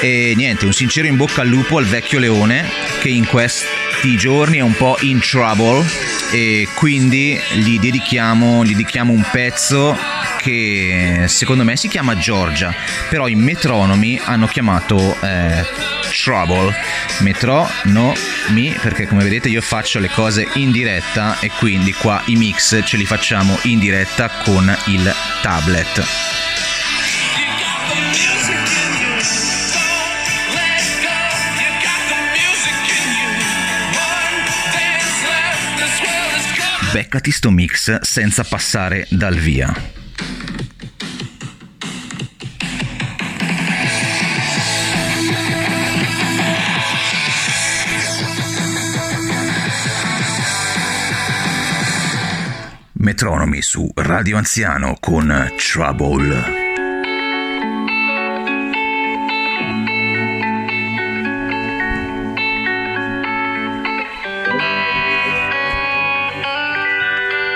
E 0.00 0.34
niente, 0.36 0.64
un 0.64 0.72
sincero 0.72 1.08
in 1.08 1.16
bocca 1.16 1.40
al 1.40 1.48
lupo 1.48 1.78
al 1.78 1.86
vecchio 1.86 2.20
leone 2.20 2.70
che 3.00 3.08
in 3.08 3.26
questi 3.26 4.16
giorni 4.16 4.58
è 4.58 4.62
un 4.62 4.76
po' 4.76 4.96
in 5.00 5.18
trouble 5.18 5.84
e 6.30 6.68
quindi 6.74 7.40
gli 7.54 7.80
dedichiamo, 7.80 8.64
gli 8.64 8.72
dedichiamo 8.72 9.12
un 9.12 9.24
pezzo 9.32 9.96
che 10.48 11.24
secondo 11.26 11.62
me 11.62 11.76
si 11.76 11.88
chiama 11.88 12.16
Georgia, 12.16 12.74
però 13.10 13.28
i 13.28 13.34
metronomi 13.34 14.18
hanno 14.24 14.46
chiamato 14.46 14.98
eh, 15.20 15.62
Trouble. 16.10 16.74
Metronomi, 17.18 18.74
perché 18.80 19.06
come 19.06 19.24
vedete 19.24 19.50
io 19.50 19.60
faccio 19.60 19.98
le 19.98 20.08
cose 20.08 20.48
in 20.54 20.70
diretta 20.70 21.38
e 21.40 21.50
quindi 21.50 21.92
qua 21.92 22.22
i 22.26 22.36
mix 22.36 22.80
ce 22.82 22.96
li 22.96 23.04
facciamo 23.04 23.58
in 23.64 23.78
diretta 23.78 24.30
con 24.42 24.74
il 24.86 25.14
tablet. 25.42 26.06
Beccati 36.90 37.30
sto 37.30 37.50
mix 37.50 38.00
senza 38.00 38.44
passare 38.44 39.06
dal 39.10 39.36
via. 39.36 40.06
Metronomi 53.08 53.62
su 53.62 53.90
Radio 53.94 54.36
Anziano 54.36 54.98
con 55.00 55.50
Trouble. 55.56 56.44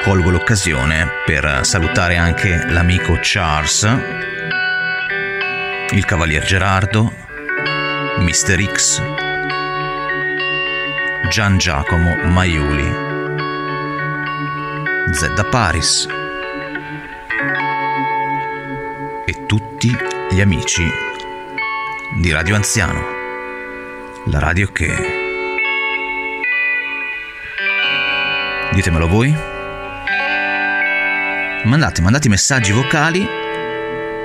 Colgo 0.03 0.31
l'occasione 0.31 1.07
per 1.27 1.67
salutare 1.67 2.17
anche 2.17 2.65
l'amico 2.71 3.19
Charles, 3.21 3.83
il 5.91 6.05
cavalier 6.07 6.47
Gerardo, 6.47 7.13
Mr. 8.21 8.73
X, 8.73 9.03
Gian 11.29 11.59
Giacomo 11.59 12.17
Maiuli, 12.25 13.12
Zedda 15.13 15.45
Paris 15.45 16.09
e 19.27 19.47
tutti 19.47 19.95
gli 20.31 20.41
amici 20.41 20.89
di 22.17 22.33
Radio 22.33 22.55
Anziano, 22.55 23.01
la 24.27 24.39
radio 24.39 24.73
che... 24.73 25.21
Ditemelo 28.73 29.07
voi. 29.07 29.37
Mandate, 31.65 32.01
mandate 32.01 32.29
messaggi 32.31 32.73
vocali 32.73 33.21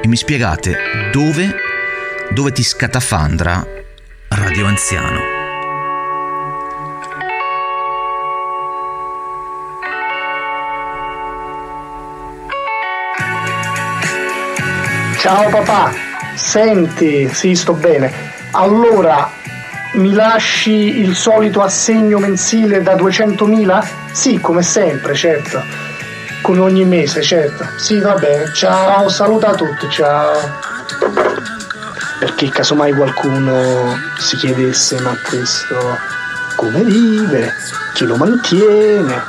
e 0.02 0.08
mi 0.08 0.16
spiegate 0.16 1.10
dove, 1.12 1.54
dove 2.32 2.52
ti 2.54 2.64
scatafandra 2.64 3.62
Radio 4.30 4.66
Anziano. 4.66 5.37
Ciao 15.20 15.50
papà, 15.50 15.92
senti, 16.36 17.28
sì, 17.34 17.56
sto 17.56 17.74
bene. 17.74 18.14
Allora, 18.52 19.30
mi 19.94 20.14
lasci 20.14 21.00
il 21.00 21.16
solito 21.16 21.62
assegno 21.62 22.20
mensile 22.20 22.84
da 22.84 22.96
200.000? 22.96 23.86
Sì, 24.12 24.40
come 24.40 24.62
sempre, 24.62 25.16
certo. 25.16 25.64
Come 26.42 26.60
ogni 26.60 26.86
mese, 26.86 27.24
certo. 27.24 27.68
Sì, 27.78 28.00
va 28.00 28.14
bene. 28.14 28.54
Ciao, 28.54 29.10
saluta 29.10 29.50
a 29.50 29.56
tutti, 29.56 29.90
ciao. 29.90 30.34
Perché 32.20 32.50
casomai 32.50 32.94
qualcuno 32.94 33.98
si 34.20 34.38
chiedesse, 34.38 35.00
ma 35.02 35.18
questo 35.28 35.98
come 36.56 36.84
vive? 36.84 37.54
Chi 37.94 38.06
lo 38.06 38.18
mantiene? 38.18 39.24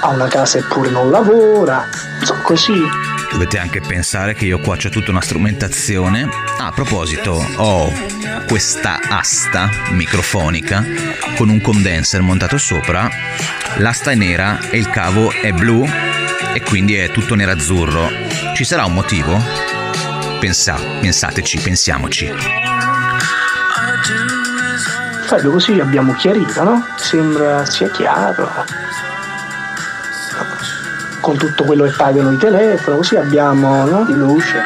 Ha 0.00 0.08
una 0.08 0.26
casa 0.26 0.58
eppure 0.58 0.90
non 0.90 1.10
lavora? 1.10 1.86
Insomma, 2.18 2.40
così. 2.42 3.08
Dovete 3.30 3.58
anche 3.58 3.80
pensare 3.80 4.34
che 4.34 4.44
io 4.44 4.58
qua 4.58 4.76
c'ho 4.76 4.88
tutta 4.88 5.10
una 5.10 5.20
strumentazione. 5.20 6.28
Ah, 6.58 6.66
a 6.66 6.72
proposito, 6.72 7.44
ho 7.56 7.92
questa 8.46 9.00
asta 9.08 9.70
microfonica 9.90 10.84
con 11.36 11.48
un 11.48 11.60
condenser 11.60 12.20
montato 12.22 12.58
sopra. 12.58 13.08
L'asta 13.76 14.10
è 14.10 14.14
nera 14.14 14.58
e 14.70 14.78
il 14.78 14.90
cavo 14.90 15.30
è 15.30 15.52
blu 15.52 15.86
e 16.52 16.62
quindi 16.62 16.96
è 16.96 17.10
tutto 17.10 17.34
nerazzurro. 17.34 18.10
Ci 18.54 18.64
sarà 18.64 18.84
un 18.84 18.94
motivo? 18.94 19.40
Pensa, 20.40 20.74
pensateci, 21.00 21.58
pensiamoci. 21.58 22.32
Fabio, 25.26 25.52
così 25.52 25.78
abbiamo 25.78 26.12
chiarito, 26.14 26.64
no? 26.64 26.84
Sembra 26.96 27.64
sia 27.64 27.88
chiaro 27.90 28.50
con 31.20 31.36
tutto 31.36 31.64
quello 31.64 31.84
che 31.84 31.92
pagano 31.96 32.32
i 32.32 32.36
telefono, 32.36 32.96
così 32.96 33.16
abbiamo 33.16 33.84
no? 33.84 34.04
di 34.04 34.14
luce. 34.14 34.62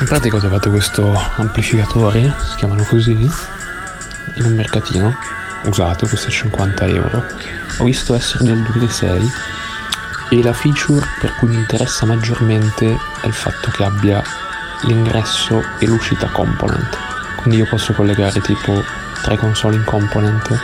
In 0.00 0.06
pratica 0.06 0.36
ho 0.36 0.40
trovato 0.40 0.70
questo 0.70 1.12
amplificatore, 1.36 2.34
si 2.48 2.56
chiamano 2.56 2.84
così, 2.84 3.12
in 4.34 4.44
un 4.44 4.54
mercatino 4.54 5.14
usato, 5.64 6.06
questo 6.06 6.30
50 6.30 6.86
euro. 6.86 7.24
Ho 7.78 7.84
visto 7.84 8.14
essere 8.14 8.44
del 8.44 8.62
2006 8.62 9.32
e 10.30 10.42
la 10.42 10.52
feature 10.52 11.04
per 11.20 11.34
cui 11.34 11.48
mi 11.48 11.56
interessa 11.56 12.06
maggiormente 12.06 12.96
è 13.20 13.26
il 13.26 13.32
fatto 13.32 13.70
che 13.70 13.84
abbia 13.84 14.22
l'ingresso 14.82 15.62
e 15.78 15.86
l'uscita 15.86 16.28
component. 16.28 16.96
Quindi 17.36 17.58
io 17.58 17.66
posso 17.68 17.92
collegare 17.92 18.40
tipo 18.40 18.82
tre 19.22 19.36
console 19.36 19.76
in 19.76 19.84
component 19.84 20.58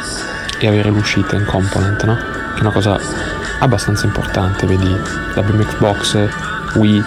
e 0.59 0.67
avere 0.67 0.91
l'uscita 0.91 1.37
in 1.37 1.45
component, 1.45 2.05
no? 2.05 2.17
Che 2.17 2.59
è 2.59 2.61
una 2.61 2.73
cosa 2.73 2.99
abbastanza 3.59 4.07
importante, 4.07 4.67
vedi 4.67 4.89
la 5.35 5.43
BMX 5.43 5.77
Box, 5.79 6.29
Wii 6.75 7.05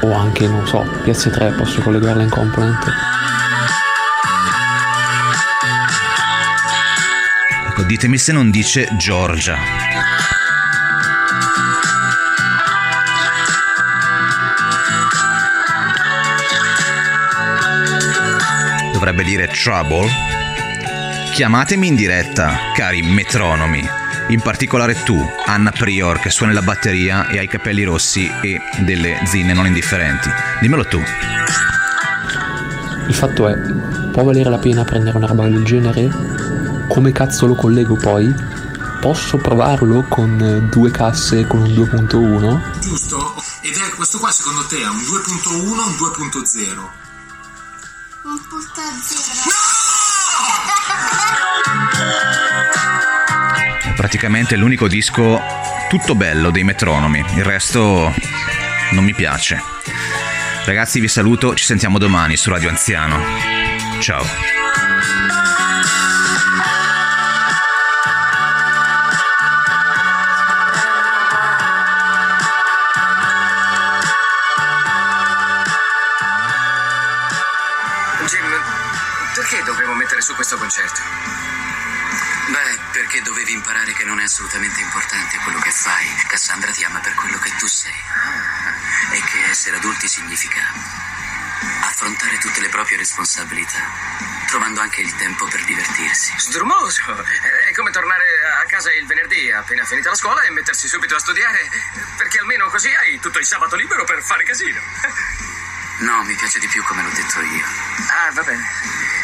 o 0.00 0.14
anche, 0.14 0.46
non 0.46 0.66
so, 0.66 0.82
PS3 1.04 1.56
posso 1.56 1.80
collegarla 1.80 2.22
in 2.22 2.30
component. 2.30 2.84
Ecco, 7.68 7.82
ditemi 7.82 8.18
se 8.18 8.32
non 8.32 8.50
dice 8.50 8.88
Giorgia. 8.96 9.56
Dovrebbe 18.92 19.24
dire 19.24 19.48
Trouble 19.48 20.39
Chiamatemi 21.40 21.86
in 21.86 21.94
diretta, 21.96 22.70
cari 22.74 23.00
metronomi. 23.00 23.82
In 24.28 24.42
particolare 24.42 25.02
tu, 25.04 25.18
Anna 25.46 25.70
Prior, 25.70 26.20
che 26.20 26.28
suoni 26.28 26.52
la 26.52 26.60
batteria 26.60 27.28
e 27.28 27.38
hai 27.38 27.44
i 27.44 27.48
capelli 27.48 27.82
rossi 27.82 28.30
e 28.42 28.60
delle 28.80 29.22
zinne 29.24 29.54
non 29.54 29.64
indifferenti. 29.64 30.28
Dimmelo 30.60 30.84
tu. 30.84 31.02
Il 33.08 33.14
fatto 33.14 33.48
è, 33.48 33.56
può 34.12 34.22
valere 34.22 34.50
la 34.50 34.58
pena 34.58 34.84
prendere 34.84 35.16
una 35.16 35.28
roba 35.28 35.48
del 35.48 35.64
genere? 35.64 36.10
Come 36.88 37.10
cazzo 37.10 37.46
lo 37.46 37.54
collego 37.54 37.96
poi? 37.96 38.30
Posso 39.00 39.38
provarlo 39.38 40.04
con 40.10 40.68
due 40.70 40.90
casse 40.90 41.46
con 41.46 41.62
un 41.62 41.68
2.1? 41.68 42.80
Giusto, 42.80 43.42
ed 43.62 43.76
è 43.76 43.88
questo 43.96 44.18
qua 44.18 44.30
secondo 44.30 44.66
te 44.66 44.76
è 44.76 44.86
un 44.86 44.98
2.1 44.98 45.48
o 45.48 45.56
un 45.56 45.70
2.0? 45.72 46.00
Un 46.12 46.20
punto 46.20 46.44
zero. 46.44 46.92
No! 48.24 49.59
Praticamente 54.00 54.56
l'unico 54.56 54.88
disco 54.88 55.38
tutto 55.90 56.14
bello 56.14 56.50
dei 56.50 56.64
metronomi, 56.64 57.22
il 57.36 57.44
resto 57.44 58.10
non 58.92 59.04
mi 59.04 59.12
piace. 59.12 59.60
Ragazzi 60.64 61.00
vi 61.00 61.08
saluto, 61.08 61.54
ci 61.54 61.66
sentiamo 61.66 61.98
domani 61.98 62.34
su 62.38 62.48
Radio 62.48 62.70
Anziano. 62.70 63.18
Ciao. 63.98 64.59
Assolutamente 84.18 84.80
importante 84.80 85.38
quello 85.38 85.58
che 85.60 85.70
fai. 85.70 86.06
Cassandra 86.26 86.70
ti 86.72 86.82
ama 86.84 86.98
per 87.00 87.14
quello 87.14 87.38
che 87.38 87.54
tu 87.56 87.66
sei. 87.66 87.94
E 89.12 89.22
che 89.22 89.44
essere 89.48 89.76
adulti 89.76 90.08
significa 90.08 90.62
affrontare 91.82 92.38
tutte 92.38 92.60
le 92.60 92.68
proprie 92.68 92.96
responsabilità, 92.96 93.78
trovando 94.46 94.80
anche 94.80 95.00
il 95.02 95.14
tempo 95.16 95.46
per 95.46 95.62
divertirsi. 95.64 96.32
Sdrumoso! 96.38 97.24
È 97.68 97.72
come 97.74 97.90
tornare 97.90 98.24
a 98.62 98.66
casa 98.66 98.92
il 98.92 99.06
venerdì 99.06 99.50
appena 99.52 99.84
finita 99.84 100.10
la 100.10 100.16
scuola 100.16 100.42
e 100.42 100.50
mettersi 100.50 100.88
subito 100.88 101.14
a 101.14 101.18
studiare, 101.18 101.68
perché 102.16 102.38
almeno 102.38 102.68
così 102.68 102.92
hai 102.92 103.20
tutto 103.20 103.38
il 103.38 103.46
sabato 103.46 103.76
libero 103.76 104.04
per 104.04 104.22
fare 104.22 104.44
casino. 104.44 104.80
No, 106.00 106.24
mi 106.24 106.34
piace 106.34 106.58
di 106.58 106.66
più 106.68 106.82
come 106.84 107.02
l'ho 107.02 107.10
detto 107.10 107.40
io. 107.42 107.66
Ah, 108.08 108.32
va 108.32 108.42
bene. 108.42 109.19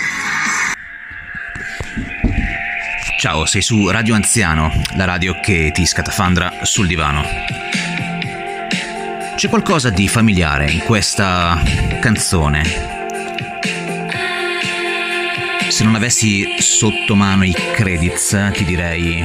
Ciao, 3.18 3.46
sei 3.46 3.62
su 3.62 3.88
Radio 3.88 4.14
Anziano, 4.14 4.70
la 4.94 5.06
radio 5.06 5.40
che 5.40 5.70
ti 5.72 5.86
scatafandra 5.86 6.52
sul 6.62 6.86
divano. 6.86 7.22
C'è 9.34 9.48
qualcosa 9.48 9.88
di 9.88 10.06
familiare 10.06 10.70
in 10.70 10.80
questa 10.80 11.58
canzone. 11.98 12.62
Se 15.68 15.82
non 15.82 15.94
avessi 15.94 16.56
sotto 16.58 17.14
mano 17.14 17.44
i 17.44 17.54
credits, 17.72 18.50
ti 18.52 18.64
direi 18.66 19.24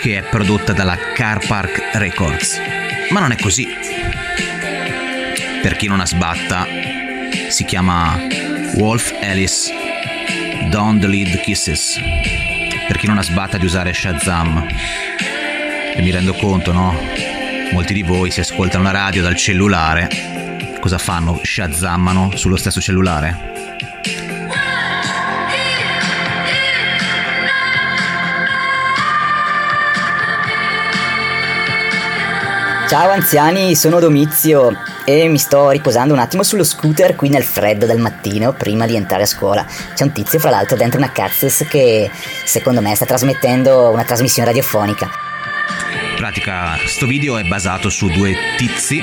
che 0.00 0.18
è 0.18 0.22
prodotta 0.24 0.72
dalla 0.72 0.98
Car 1.14 1.46
Park 1.46 1.90
Records. 1.92 2.60
Ma 3.10 3.20
non 3.20 3.30
è 3.30 3.36
così. 3.36 3.68
Per 5.62 5.76
chi 5.76 5.86
non 5.86 6.00
ha 6.00 6.06
sbatta, 6.06 6.66
si 7.48 7.64
chiama 7.64 8.18
Wolf 8.74 9.14
Alice 9.22 9.79
Don't 10.70 11.04
Lead 11.04 11.40
Kisses. 11.40 11.98
Per 12.86 12.96
chi 12.96 13.08
non 13.08 13.18
ha 13.18 13.22
sbatta 13.22 13.58
di 13.58 13.64
usare 13.64 13.92
Shazam. 13.92 14.68
E 15.96 16.00
mi 16.00 16.12
rendo 16.12 16.32
conto, 16.34 16.70
no? 16.70 16.96
Molti 17.72 17.92
di 17.92 18.02
voi 18.02 18.30
si 18.30 18.38
ascoltano 18.38 18.84
la 18.84 18.92
radio 18.92 19.20
dal 19.20 19.34
cellulare. 19.34 20.08
Cosa 20.78 20.96
fanno? 20.98 21.40
Shazammano 21.42 22.36
sullo 22.36 22.56
stesso 22.56 22.80
cellulare? 22.80 23.48
Ciao 32.88 33.10
anziani, 33.10 33.74
sono 33.74 33.98
Domizio 33.98 34.89
e 35.04 35.28
mi 35.28 35.38
sto 35.38 35.70
riposando 35.70 36.12
un 36.12 36.20
attimo 36.20 36.42
sullo 36.42 36.64
scooter 36.64 37.16
qui 37.16 37.28
nel 37.28 37.44
freddo 37.44 37.86
del 37.86 37.98
mattino 37.98 38.52
prima 38.52 38.86
di 38.86 38.96
entrare 38.96 39.22
a 39.22 39.26
scuola. 39.26 39.66
C'è 39.94 40.04
un 40.04 40.12
tizio 40.12 40.38
fra 40.38 40.50
l'altro 40.50 40.76
dentro 40.76 40.98
una 40.98 41.12
Cazzus 41.12 41.66
che 41.68 42.10
secondo 42.44 42.80
me 42.80 42.94
sta 42.94 43.06
trasmettendo 43.06 43.90
una 43.90 44.04
trasmissione 44.04 44.48
radiofonica. 44.48 45.10
In 46.10 46.16
pratica, 46.16 46.76
sto 46.86 47.06
video 47.06 47.38
è 47.38 47.44
basato 47.44 47.88
su 47.88 48.08
due 48.08 48.34
tizi, 48.56 49.02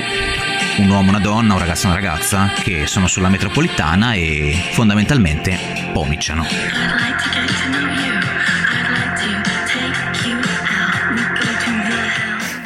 un 0.78 0.88
uomo, 0.88 1.08
una 1.08 1.18
donna, 1.18 1.54
un 1.54 1.58
ragazzo 1.58 1.86
e 1.86 1.90
una 1.90 1.96
ragazza, 1.96 2.52
che 2.62 2.86
sono 2.86 3.08
sulla 3.08 3.28
metropolitana 3.28 4.12
e 4.12 4.56
fondamentalmente 4.72 5.58
pomiciano. 5.92 6.46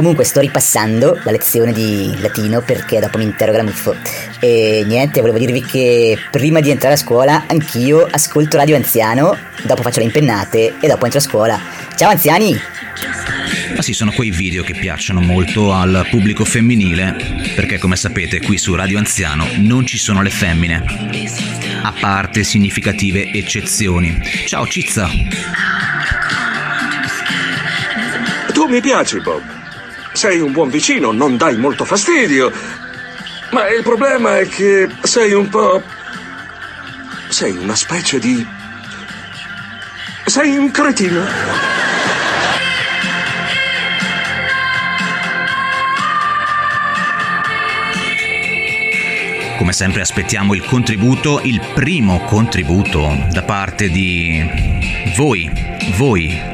Comunque 0.02 0.24
sto 0.24 0.40
ripassando 0.40 1.20
la 1.22 1.30
lezione 1.30 1.72
di 1.72 2.12
latino 2.18 2.60
perché 2.60 2.98
dopo 2.98 3.18
mi 3.18 3.22
interroga 3.22 3.58
la 3.58 3.62
muffo. 3.62 3.94
E 4.40 4.82
niente, 4.84 5.20
volevo 5.20 5.38
dirvi 5.38 5.62
che 5.62 6.18
prima 6.28 6.58
di 6.58 6.70
entrare 6.70 6.94
a 6.94 6.98
scuola 6.98 7.44
anch'io 7.46 8.08
ascolto 8.10 8.56
Radio 8.56 8.74
Anziano, 8.74 9.38
dopo 9.62 9.80
faccio 9.82 10.00
le 10.00 10.06
impennate 10.06 10.74
e 10.80 10.88
dopo 10.88 11.04
entro 11.04 11.20
a 11.20 11.22
scuola. 11.22 11.60
Ciao 11.94 12.10
anziani! 12.10 12.60
Ma 13.76 13.80
sì, 13.80 13.92
sono 13.92 14.10
quei 14.10 14.32
video 14.32 14.64
che 14.64 14.74
piacciono 14.74 15.20
molto 15.20 15.72
al 15.72 16.04
pubblico 16.10 16.44
femminile, 16.44 17.52
perché 17.54 17.78
come 17.78 17.94
sapete 17.94 18.40
qui 18.40 18.58
su 18.58 18.74
Radio 18.74 18.98
Anziano 18.98 19.46
non 19.58 19.86
ci 19.86 19.98
sono 19.98 20.20
le 20.20 20.30
femmine, 20.30 20.82
a 21.80 21.94
parte 22.00 22.42
significative 22.42 23.30
eccezioni. 23.30 24.20
Ciao 24.46 24.66
Cizza! 24.66 25.08
Tu 28.52 28.66
mi 28.66 28.80
piaci, 28.80 29.20
Bob. 29.20 29.61
Sei 30.12 30.40
un 30.40 30.52
buon 30.52 30.70
vicino, 30.70 31.10
non 31.12 31.36
dai 31.36 31.56
molto 31.56 31.84
fastidio. 31.84 32.52
Ma 33.50 33.68
il 33.70 33.82
problema 33.82 34.38
è 34.38 34.48
che 34.48 34.88
sei 35.02 35.32
un 35.32 35.48
po'... 35.48 35.82
Sei 37.28 37.56
una 37.56 37.74
specie 37.74 38.18
di... 38.18 38.46
Sei 40.26 40.56
un 40.56 40.70
cretino. 40.70 41.24
Come 49.58 49.72
sempre 49.72 50.00
aspettiamo 50.00 50.54
il 50.54 50.64
contributo, 50.64 51.40
il 51.42 51.60
primo 51.72 52.24
contributo 52.24 53.26
da 53.30 53.42
parte 53.42 53.90
di 53.90 54.44
voi, 55.14 55.50
voi 55.96 56.51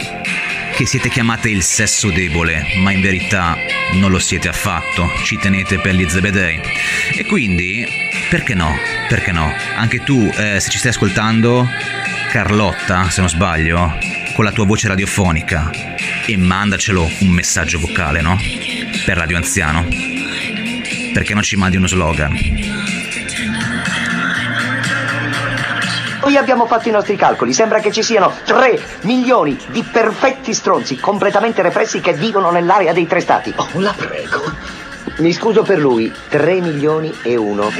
che 0.79 0.87
siete 0.87 1.09
chiamate 1.09 1.51
il 1.51 1.65
sesso 1.65 2.09
debole, 2.09 2.65
ma 2.77 2.93
in 2.93 3.01
verità 3.01 3.59
non 3.95 4.13
lo 4.13 4.21
siete 4.21 4.47
affatto, 4.47 5.11
ci 5.25 5.37
tenete 5.37 5.81
per 5.81 5.97
gli 5.97 6.09
zebedei. 6.09 6.61
E 7.17 7.25
quindi, 7.25 7.85
perché 8.31 8.55
no? 8.55 8.79
Perché 9.09 9.33
no? 9.33 9.53
Anche 9.75 10.05
tu, 10.05 10.31
eh, 10.37 10.61
se 10.61 10.71
ci 10.71 10.79
stai 10.79 10.93
ascoltando, 10.93 11.69
Carlotta, 12.31 13.11
se 13.11 13.19
non 13.19 13.29
sbaglio, 13.29 13.99
con 14.35 14.45
la 14.45 14.53
tua 14.53 14.67
voce 14.67 14.87
radiofonica, 14.87 15.69
e 16.25 16.37
mandacelo 16.37 17.11
un 17.23 17.31
messaggio 17.31 17.81
vocale, 17.81 18.21
no? 18.21 18.39
Per 19.05 19.17
Radio 19.17 19.37
Anziano. 19.37 19.85
Perché 21.13 21.35
non 21.35 21.43
ci 21.43 21.57
mandi 21.57 21.77
uno 21.77 21.89
slogan? 21.89 22.98
Noi 26.23 26.37
abbiamo 26.37 26.67
fatto 26.67 26.89
i 26.89 26.93
nostri 26.93 27.17
calcoli, 27.17 27.53
sembra 27.53 27.79
che 27.81 27.93
ci 27.93 28.03
siano 28.03 28.33
3 28.45 28.81
milioni 29.03 29.57
di 29.69 29.83
perfetti 29.83 30.53
stronzi 30.53 30.97
completamente 30.99 31.63
repressi 31.63 32.01
che 32.01 32.13
vivono 32.13 32.51
nell'area 32.51 32.93
dei 32.93 33.07
tre 33.07 33.21
stati. 33.21 33.53
Oh, 33.57 33.69
la 33.75 33.95
prego. 33.97 34.43
Mi 35.19 35.33
scuso 35.33 35.63
per 35.63 35.79
lui, 35.79 36.13
3 36.29 36.61
milioni 36.61 37.13
e 37.23 37.37
uno. 37.37 37.71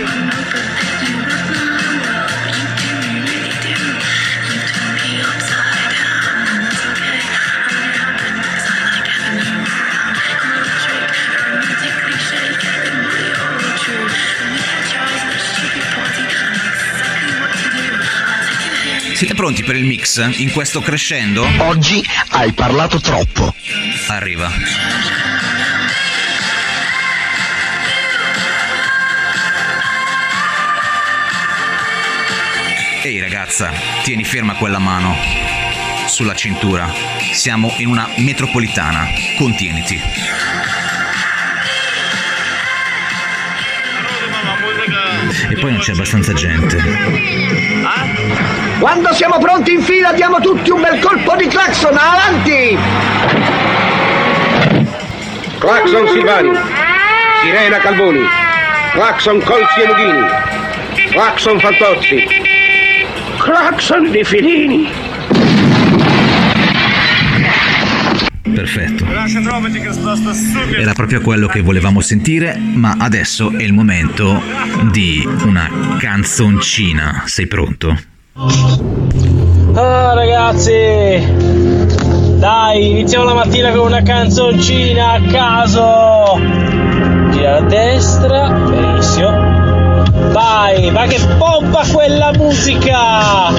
Siete 19.19 19.35
pronti 19.35 19.65
per 19.65 19.75
il 19.75 19.85
mix 19.85 20.25
in 20.39 20.53
questo 20.53 20.81
crescendo? 20.81 21.45
Oggi 21.59 22.01
hai 22.29 22.53
parlato 22.53 23.01
troppo. 23.01 23.53
Arriva. 24.07 24.49
Ehi 33.03 33.19
ragazza, 33.19 33.73
tieni 34.05 34.23
ferma 34.23 34.55
quella 34.55 34.79
mano 34.79 35.17
sulla 36.07 36.37
cintura. 36.37 36.89
Siamo 37.33 37.75
in 37.79 37.89
una 37.89 38.09
metropolitana. 38.19 39.09
Contieniti. 39.37 40.01
Poi 45.61 45.73
non 45.73 45.81
c'è 45.81 45.93
abbastanza 45.93 46.33
gente. 46.33 46.83
Quando 48.79 49.13
siamo 49.13 49.39
pronti 49.39 49.73
in 49.73 49.83
fila 49.83 50.13
diamo 50.13 50.41
tutti 50.41 50.71
un 50.71 50.81
bel 50.81 51.01
colpo 51.01 51.35
di 51.37 51.47
clacson, 51.49 51.97
avanti! 51.97 52.79
Claxon 55.59 56.09
Silvani, 56.09 56.51
Sirena 57.43 57.79
Calvoni, 57.79 58.25
Claxon 58.93 59.43
Colzi 59.43 59.81
e 59.81 59.87
Mughini, 59.87 60.27
Claxon 61.11 61.59
Fantozzi, 61.59 62.25
Claxon 63.39 64.11
di 64.11 64.23
Filini. 64.23 64.98
Perfetto. 68.59 69.05
Era 70.77 70.93
proprio 70.93 71.21
quello 71.21 71.47
che 71.47 71.61
volevamo 71.61 72.01
sentire, 72.01 72.57
ma 72.57 72.97
adesso 72.99 73.53
è 73.57 73.63
il 73.63 73.73
momento 73.73 74.43
di 74.91 75.25
una 75.45 75.71
canzoncina. 76.01 77.23
Sei 77.27 77.47
pronto? 77.47 77.97
Ah 79.75 80.13
ragazzi, 80.13 80.73
dai, 82.39 82.91
iniziamo 82.91 83.27
la 83.27 83.35
mattina 83.35 83.71
con 83.71 83.87
una 83.87 84.03
canzoncina 84.03 85.13
a 85.13 85.21
caso. 85.21 86.41
Gira 87.31 87.59
a 87.59 87.61
destra, 87.61 88.51
benissimo. 88.51 89.31
Vai, 90.33 90.91
vai 90.91 91.09
che 91.09 91.21
pompa 91.39 91.85
quella 91.93 92.33
musica! 92.37 93.55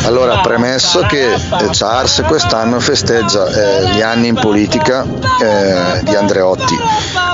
Allora, 0.00 0.40
premesso 0.40 1.00
che 1.02 1.34
eh, 1.34 1.38
Charles 1.70 2.22
quest'anno 2.26 2.80
festeggia 2.80 3.46
eh, 3.46 3.94
gli 3.94 4.00
anni 4.00 4.28
in 4.28 4.34
politica 4.36 5.04
eh, 5.04 6.02
di 6.02 6.14
Andreotti, 6.14 6.74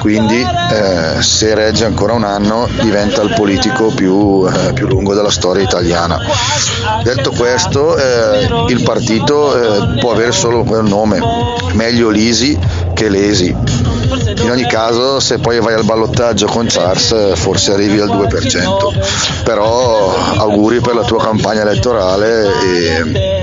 quindi 0.01 0.41
eh, 0.41 1.23
se 1.23 1.55
regge 1.55 1.85
ancora 1.85 2.15
un 2.15 2.25
anno 2.25 2.69
diventa 2.81 3.23
il 3.23 3.33
politico 3.35 3.93
più, 3.95 4.45
eh, 4.49 4.73
più 4.73 4.89
lungo 4.89 5.15
della 5.15 5.31
storia 5.31 5.63
italiana. 5.63 6.19
Detto 7.05 7.31
questo, 7.31 7.97
eh, 7.97 8.49
il 8.69 8.83
partito 8.83 9.97
può 10.01 10.13
avere 10.13 10.33
solo 10.33 10.65
quel 10.65 10.83
nome, 10.83 11.21
meglio 11.75 12.11
Lisi 12.11 12.59
che 12.99 13.09
Lesi. 13.09 13.55
In 14.43 14.51
ogni 14.51 14.67
caso, 14.67 15.21
se 15.21 15.39
poi 15.39 15.61
vai 15.61 15.75
al 15.75 15.85
ballottaggio 15.85 16.47
con 16.47 16.67
Charles, 16.69 17.35
forse 17.35 17.73
arrivi 17.73 18.01
al 18.01 18.09
2%. 18.09 19.45
Però 19.45 20.17
auguri 20.37 20.81
per 20.81 20.97
la 20.97 21.05
tua 21.05 21.23
campagna 21.23 21.61
elettorale 21.61 22.51
e 22.61 23.39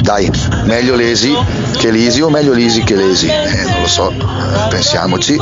dai, 0.00 0.28
meglio 0.64 0.96
Lesi 0.96 1.32
che 1.78 1.90
Lisi 1.90 2.20
o 2.20 2.30
meglio 2.30 2.52
Lisi 2.52 2.82
che 2.82 2.96
Lesi? 2.96 3.28
Eh, 3.28 3.64
non 3.64 3.82
lo 3.82 3.86
so, 3.86 4.12
pensiamoci, 4.68 5.38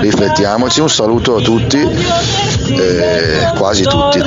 riflettiamoci, 0.00 0.80
un 0.80 0.90
saluto 0.90 1.36
a 1.36 1.40
tutti, 1.40 1.78
eh, 1.78 3.52
quasi 3.56 3.82
tutti. 3.84 4.22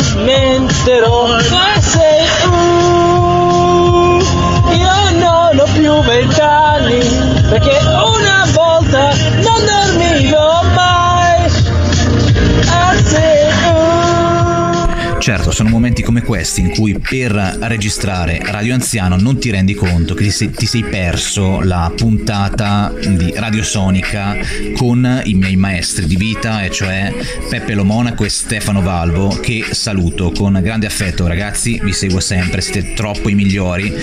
Sono 15.56 15.70
momenti 15.70 16.04
come 16.04 16.22
questi 16.22 16.60
in 16.60 16.72
cui 16.72 17.00
per 17.00 17.32
registrare 17.32 18.42
Radio 18.44 18.74
Anziano 18.74 19.16
non 19.16 19.40
ti 19.40 19.52
rendi 19.52 19.74
conto 19.74 20.14
che 20.14 20.26
ti 20.26 20.66
sei, 20.66 20.84
perso 20.84 21.62
la 21.62 21.90
puntata 21.96 22.94
di 22.94 23.32
Radio 23.38 23.64
Sonica 23.64 24.36
con 24.76 25.22
i 25.24 25.34
miei 25.34 25.56
maestri 25.56 26.08
di 26.08 26.18
vita, 26.18 26.62
e 26.62 26.72
cioè 26.72 27.14
Peppe 27.50 27.74
Lo 27.74 27.86
Monaco 27.86 28.26
e 28.26 28.30
Stefano 28.30 28.82
Valvo, 28.82 29.30
che 29.30 29.68
saluto 29.72 30.32
con 30.32 30.60
grande 30.62 30.88
affetto. 30.88 31.26
Ragazzi, 31.26 31.80
vi 31.82 31.94
seguo 31.94 32.20
sempre, 32.20 32.60
siete 32.60 32.94
troppo 32.94 33.30
i 33.30 33.34
migliori. 33.34 33.94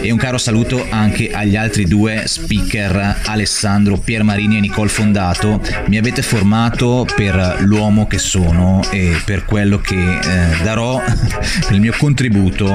E 0.00 0.10
un 0.10 0.16
caro 0.16 0.38
saluto 0.38 0.86
anche 0.88 1.30
agli 1.30 1.56
altri 1.56 1.84
due 1.84 2.22
speaker 2.24 3.18
Alessandro 3.26 3.98
Piermarini 3.98 4.56
e 4.56 4.60
Nicole 4.60 4.88
Fondato, 4.88 5.60
mi 5.88 5.98
avete 5.98 6.22
formato 6.22 7.06
per 7.14 7.58
l'uomo 7.60 8.06
che 8.06 8.18
sono 8.18 8.82
e 8.90 9.20
per 9.26 9.44
quello 9.44 9.78
che 9.78 10.18
eh, 10.18 10.62
darò 10.62 11.00
il 11.70 11.80
mio 11.80 11.94
contributo 11.96 12.70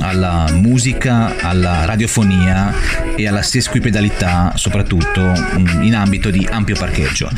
alla 0.00 0.46
musica, 0.52 1.34
alla 1.40 1.84
radiofonia 1.84 2.72
e 3.16 3.26
alla 3.26 3.42
sesquipedalità, 3.42 4.52
soprattutto 4.54 5.20
mm, 5.20 5.82
in 5.82 5.94
ambito 5.94 6.30
di 6.30 6.46
ampio 6.50 6.76
parcheggio. 6.76 7.30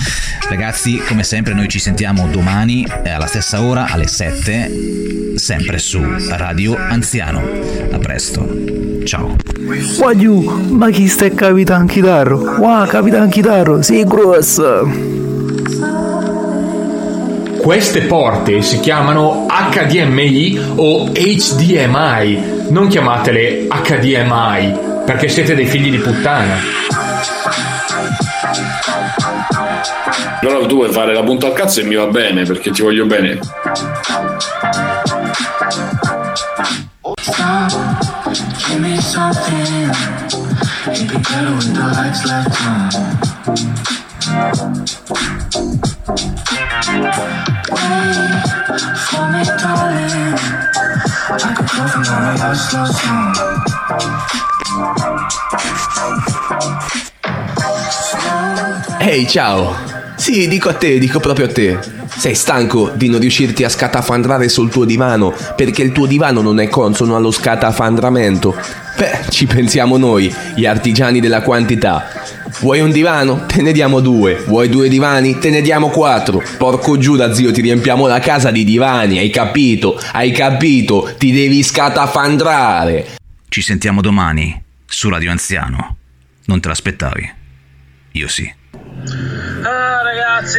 Ragazzi, 0.49 1.01
come 1.07 1.23
sempre 1.23 1.55
noi 1.55 1.69
ci 1.69 1.79
sentiamo 1.79 2.29
domani 2.29 2.87
alla 3.05 3.27
stessa 3.27 3.61
ora 3.61 3.87
alle 3.87 4.07
7 4.07 5.31
sempre 5.37 5.79
su 5.79 6.01
Radio 6.29 6.77
Anziano. 6.77 7.43
A 7.91 7.99
presto. 7.99 8.47
Ciao. 9.05 9.37
Guagliù, 9.99 10.43
ma 10.71 10.91
chi 10.91 11.09
sta 11.09 11.29
Capitan 11.31 11.87
Chitarro? 11.87 12.57
Wow, 12.59 12.87
Capitan 12.87 13.29
Chitarro, 13.29 13.83
sei 13.83 14.05
grosso! 14.05 15.20
Queste 17.63 18.03
porte 18.03 18.63
si 18.63 18.81
chiamano 18.81 19.47
HDMI 19.49 20.61
o 20.77 21.11
HDMI, 21.11 22.69
non 22.71 22.89
chiamatele 22.89 23.67
HDMI 23.69 25.03
perché 25.05 25.29
siete 25.29 25.55
dei 25.55 25.67
figli 25.67 25.91
di 25.91 25.99
puttana. 25.99 26.57
Però 30.41 30.67
tu 30.67 30.77
vuoi 30.77 30.91
fare 30.91 31.13
la 31.13 31.23
punta 31.23 31.49
al 31.49 31.53
cazzo 31.53 31.81
e 31.81 31.85
mi 31.85 31.95
va 31.95 32.07
bene 32.07 32.45
perché 32.45 32.71
ti 32.71 32.83
voglio 32.83 33.07
bene. 33.07 33.39
Give 45.51 46.00
Ehi, 58.99 59.27
ciao! 59.29 59.75
Sì, 60.17 60.49
dico 60.49 60.69
a 60.69 60.75
te, 60.75 60.99
dico 60.99 61.21
proprio 61.21 61.47
a 61.47 61.49
te. 61.49 61.79
Sei 62.17 62.35
stanco 62.35 62.91
di 62.95 63.09
non 63.09 63.21
riuscirti 63.21 63.65
a 63.65 63.69
scatafandrare 63.69 64.49
sul 64.49 64.69
tuo 64.69 64.85
divano 64.85 65.33
perché 65.57 65.83
il 65.83 65.93
tuo 65.93 66.07
divano 66.07 66.43
non 66.43 66.61
è 66.61 66.69
consono 66.69 67.17
allo 67.17 67.31
scatafandramento? 67.31 68.55
Beh, 68.97 69.21
ci 69.31 69.47
pensiamo 69.47 69.97
noi, 69.97 70.35
gli 70.55 70.67
artigiani 70.67 71.21
della 71.21 71.41
quantità. 71.41 72.09
Vuoi 72.61 72.81
un 72.81 72.91
divano? 72.91 73.47
Te 73.47 73.63
ne 73.63 73.73
diamo 73.73 74.01
due. 74.01 74.35
Vuoi 74.47 74.69
due 74.69 74.89
divani? 74.89 75.39
Te 75.39 75.49
ne 75.49 75.63
diamo 75.63 75.89
quattro. 75.89 76.43
Porco 76.59 76.99
Giuda, 76.99 77.33
zio, 77.33 77.53
ti 77.53 77.63
riempiamo 77.63 78.07
la 78.07 78.21
casa 78.21 78.51
di 78.51 78.65
divani, 78.65 79.19
hai 79.19 79.31
capito? 79.31 79.99
Hai 80.13 80.31
capito? 80.31 81.15
Ti 81.17 81.33
devi 81.33 81.63
scatafandrare. 81.63 83.17
Ci 83.49 83.63
sentiamo 83.63 84.03
domani 84.03 84.63
su 84.85 85.09
Radio 85.09 85.31
Anziano. 85.31 85.97
Non 86.45 86.61
te 86.61 86.69
l'aspettavi? 86.69 87.33
Io 88.13 88.29
sì. 88.29 88.53
Ah, 89.63 90.03
ragazzi! 90.03 90.59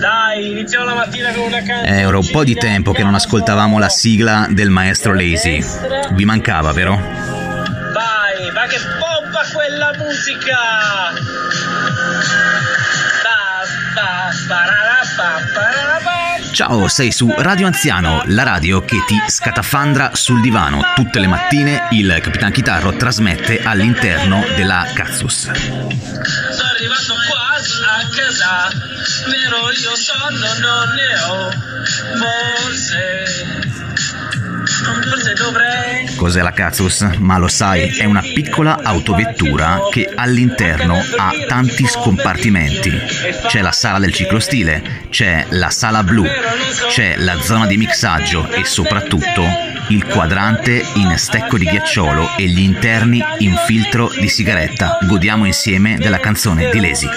Dai, 0.00 0.50
iniziamo 0.50 0.86
la 0.86 0.94
mattina 0.94 1.30
con 1.32 1.44
una 1.44 1.62
canzone. 1.62 2.00
Era 2.00 2.16
un 2.16 2.28
po' 2.30 2.42
di 2.42 2.54
tempo 2.54 2.92
che 2.92 3.02
non 3.02 3.14
ascoltavamo 3.14 3.78
la 3.78 3.88
sigla 3.90 4.46
del 4.50 4.70
maestro 4.70 5.14
Lazy. 5.14 5.62
Vi 6.14 6.24
mancava, 6.24 6.72
vero? 6.72 7.41
Quella 9.82 9.98
musica! 9.98 10.58
Ciao, 16.52 16.86
sei 16.86 17.10
su 17.10 17.34
Radio 17.36 17.66
Anziano, 17.66 18.22
la 18.26 18.44
radio 18.44 18.84
che 18.84 19.02
ti 19.04 19.20
scatafandra 19.26 20.14
sul 20.14 20.40
divano. 20.40 20.82
Tutte 20.94 21.18
le 21.18 21.26
mattine 21.26 21.88
il 21.90 22.16
Capitan 22.22 22.52
Chitarro 22.52 22.94
trasmette 22.94 23.60
all'interno 23.64 24.44
della 24.54 24.86
Cazzus. 24.94 25.50
Sono 25.50 26.68
arrivato 26.76 27.14
qua 27.26 27.56
a 27.56 28.08
casa, 28.14 28.70
vero 29.26 29.72
io 29.72 29.96
sonno 29.96 30.46
non 30.60 30.94
ne 30.94 31.20
ho, 31.26 31.50
forse. 32.18 33.61
Cos'è 36.16 36.40
la 36.40 36.52
Cazzus? 36.52 37.00
Ma 37.18 37.36
lo 37.36 37.48
sai, 37.48 37.88
è 37.98 38.04
una 38.04 38.20
piccola 38.20 38.78
autovettura 38.82 39.80
che 39.90 40.10
all'interno 40.14 41.02
ha 41.16 41.32
tanti 41.48 41.86
scompartimenti. 41.86 42.90
C'è 43.46 43.60
la 43.60 43.72
sala 43.72 43.98
del 43.98 44.12
ciclostile, 44.12 45.06
c'è 45.10 45.46
la 45.50 45.70
sala 45.70 46.02
blu, 46.02 46.24
c'è 46.88 47.16
la 47.16 47.40
zona 47.40 47.66
di 47.66 47.76
mixaggio 47.76 48.48
e 48.50 48.64
soprattutto 48.64 49.44
il 49.88 50.06
quadrante 50.06 50.84
in 50.94 51.18
stecco 51.18 51.58
di 51.58 51.64
ghiacciolo 51.64 52.36
e 52.36 52.46
gli 52.46 52.60
interni 52.60 53.22
in 53.38 53.56
filtro 53.66 54.10
di 54.18 54.28
sigaretta. 54.28 54.98
Godiamo 55.02 55.44
insieme 55.44 55.98
della 55.98 56.20
canzone 56.20 56.70
di 56.70 56.80
Lesi. 56.80 57.08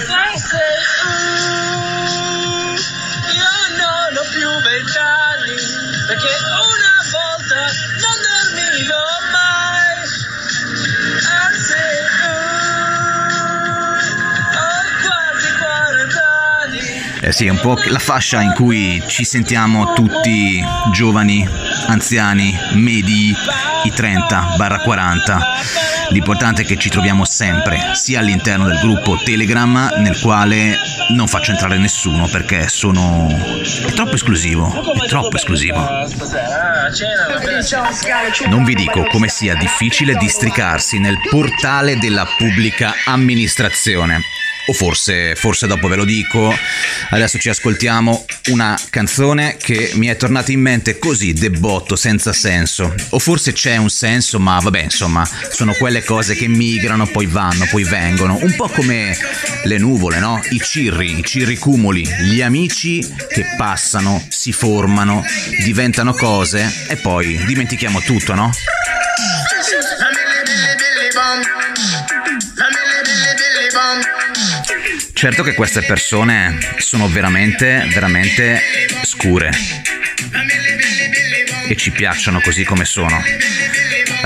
Eh 17.26 17.32
sì, 17.32 17.46
è 17.46 17.48
un 17.48 17.58
po' 17.58 17.76
la 17.88 17.98
fascia 17.98 18.40
in 18.40 18.52
cui 18.52 19.02
ci 19.08 19.24
sentiamo 19.24 19.94
tutti 19.94 20.64
giovani, 20.92 21.44
anziani, 21.88 22.56
medi, 22.74 23.34
i 23.82 23.90
30-40. 23.90 25.40
L'importante 26.10 26.62
è 26.62 26.64
che 26.64 26.76
ci 26.76 26.88
troviamo 26.88 27.24
sempre, 27.24 27.94
sia 27.94 28.20
all'interno 28.20 28.68
del 28.68 28.78
gruppo 28.78 29.18
Telegram, 29.24 29.92
nel 29.96 30.16
quale 30.20 30.76
non 31.16 31.26
faccio 31.26 31.50
entrare 31.50 31.78
nessuno 31.78 32.28
perché 32.28 32.68
sono... 32.68 33.26
è 33.28 33.90
troppo 33.90 34.14
esclusivo, 34.14 34.94
è 34.94 35.08
troppo 35.08 35.34
esclusivo. 35.34 35.84
Non 38.46 38.62
vi 38.62 38.74
dico 38.74 39.02
come 39.10 39.26
sia 39.26 39.56
difficile 39.56 40.14
districarsi 40.14 41.00
nel 41.00 41.18
portale 41.28 41.98
della 41.98 42.24
pubblica 42.38 42.92
amministrazione. 43.04 44.20
O 44.68 44.72
forse, 44.72 45.36
forse 45.36 45.66
dopo 45.66 45.88
ve 45.88 45.96
lo 45.96 46.04
dico. 46.04 46.54
Adesso 47.10 47.38
ci 47.38 47.48
ascoltiamo 47.48 48.24
una 48.48 48.78
canzone 48.90 49.56
che 49.56 49.92
mi 49.94 50.08
è 50.08 50.16
tornata 50.16 50.50
in 50.50 50.60
mente 50.60 50.98
così, 50.98 51.32
debotto, 51.32 51.94
senza 51.94 52.32
senso. 52.32 52.92
O 53.10 53.18
forse 53.18 53.52
c'è 53.52 53.76
un 53.76 53.90
senso, 53.90 54.40
ma 54.40 54.58
vabbè, 54.58 54.82
insomma, 54.82 55.28
sono 55.50 55.72
quelle 55.74 56.02
cose 56.02 56.34
che 56.34 56.48
migrano, 56.48 57.06
poi 57.06 57.26
vanno, 57.26 57.66
poi 57.70 57.84
vengono. 57.84 58.38
Un 58.42 58.54
po' 58.56 58.68
come 58.68 59.16
le 59.64 59.78
nuvole, 59.78 60.18
no? 60.18 60.42
I 60.50 60.60
cirri, 60.60 61.18
i 61.18 61.24
cirricumuli, 61.24 62.06
gli 62.22 62.42
amici 62.42 63.06
che 63.28 63.44
passano, 63.56 64.24
si 64.28 64.52
formano, 64.52 65.24
diventano 65.62 66.12
cose 66.12 66.86
e 66.88 66.96
poi 66.96 67.44
dimentichiamo 67.44 68.00
tutto, 68.00 68.34
no? 68.34 68.50
Certo 75.12 75.42
che 75.42 75.54
queste 75.54 75.82
persone 75.82 76.58
sono 76.78 77.08
veramente, 77.08 77.86
veramente 77.92 78.60
scure. 79.02 79.50
E 81.68 81.76
ci 81.76 81.90
piacciono 81.90 82.40
così 82.40 82.64
come 82.64 82.84
sono. 82.84 83.22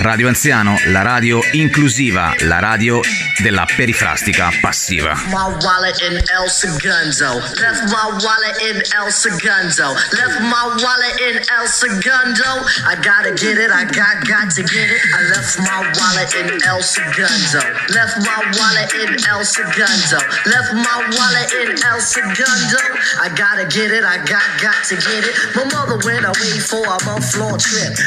Radio 0.01 0.29
Anziano, 0.29 0.79
la 0.87 1.03
radio 1.03 1.41
inclusiva, 1.53 2.35
la 2.41 2.59
radio 2.59 3.01
della 3.43 3.67
perifrastica 3.77 4.49
passiva. 4.59 5.13
my 5.29 5.53
wallet 5.61 6.01
in 6.01 6.17
El 6.17 6.49
Segundo. 6.49 7.37
Left 7.61 7.85
my 7.93 8.09
wallet 8.25 8.57
in 8.65 8.81
El 8.97 9.13
Segundo. 9.13 9.93
Left 10.17 10.41
my 10.41 10.73
wallet 10.81 11.21
in 11.21 11.37
El 11.37 11.69
Segundo. 11.69 12.65
I 12.89 12.97
gotta 12.97 13.33
get 13.37 13.59
it, 13.59 13.71
I 13.71 13.85
got 13.93 14.25
got 14.25 14.49
to 14.57 14.63
get 14.63 14.89
it. 14.89 15.01
I 15.13 15.29
left 15.37 15.59
my 15.59 15.85
wallet 15.93 16.33
in 16.33 16.49
El 16.65 16.81
Segundo. 16.81 17.61
Left 17.93 18.17
my 18.25 18.41
wallet 18.57 18.93
in 19.05 19.21
El 19.29 19.45
Segundo. 19.45 20.17
Left 20.49 20.73
my 20.81 20.97
wallet 21.13 21.53
in 21.61 21.77
El 21.77 22.01
Segundo. 22.01 22.81
I 23.21 23.29
gotta 23.37 23.67
get 23.69 23.93
it, 23.93 24.05
I 24.05 24.17
got 24.25 24.49
got 24.65 24.81
to 24.89 24.97
get 24.97 25.29
it. 25.29 25.37
My 25.55 25.65
mother 25.77 26.01
went 26.09 26.25
away 26.25 26.57
for 26.59 26.89
a 26.89 26.97
month 27.05 27.37
long 27.37 27.59
trip. 27.59 28.01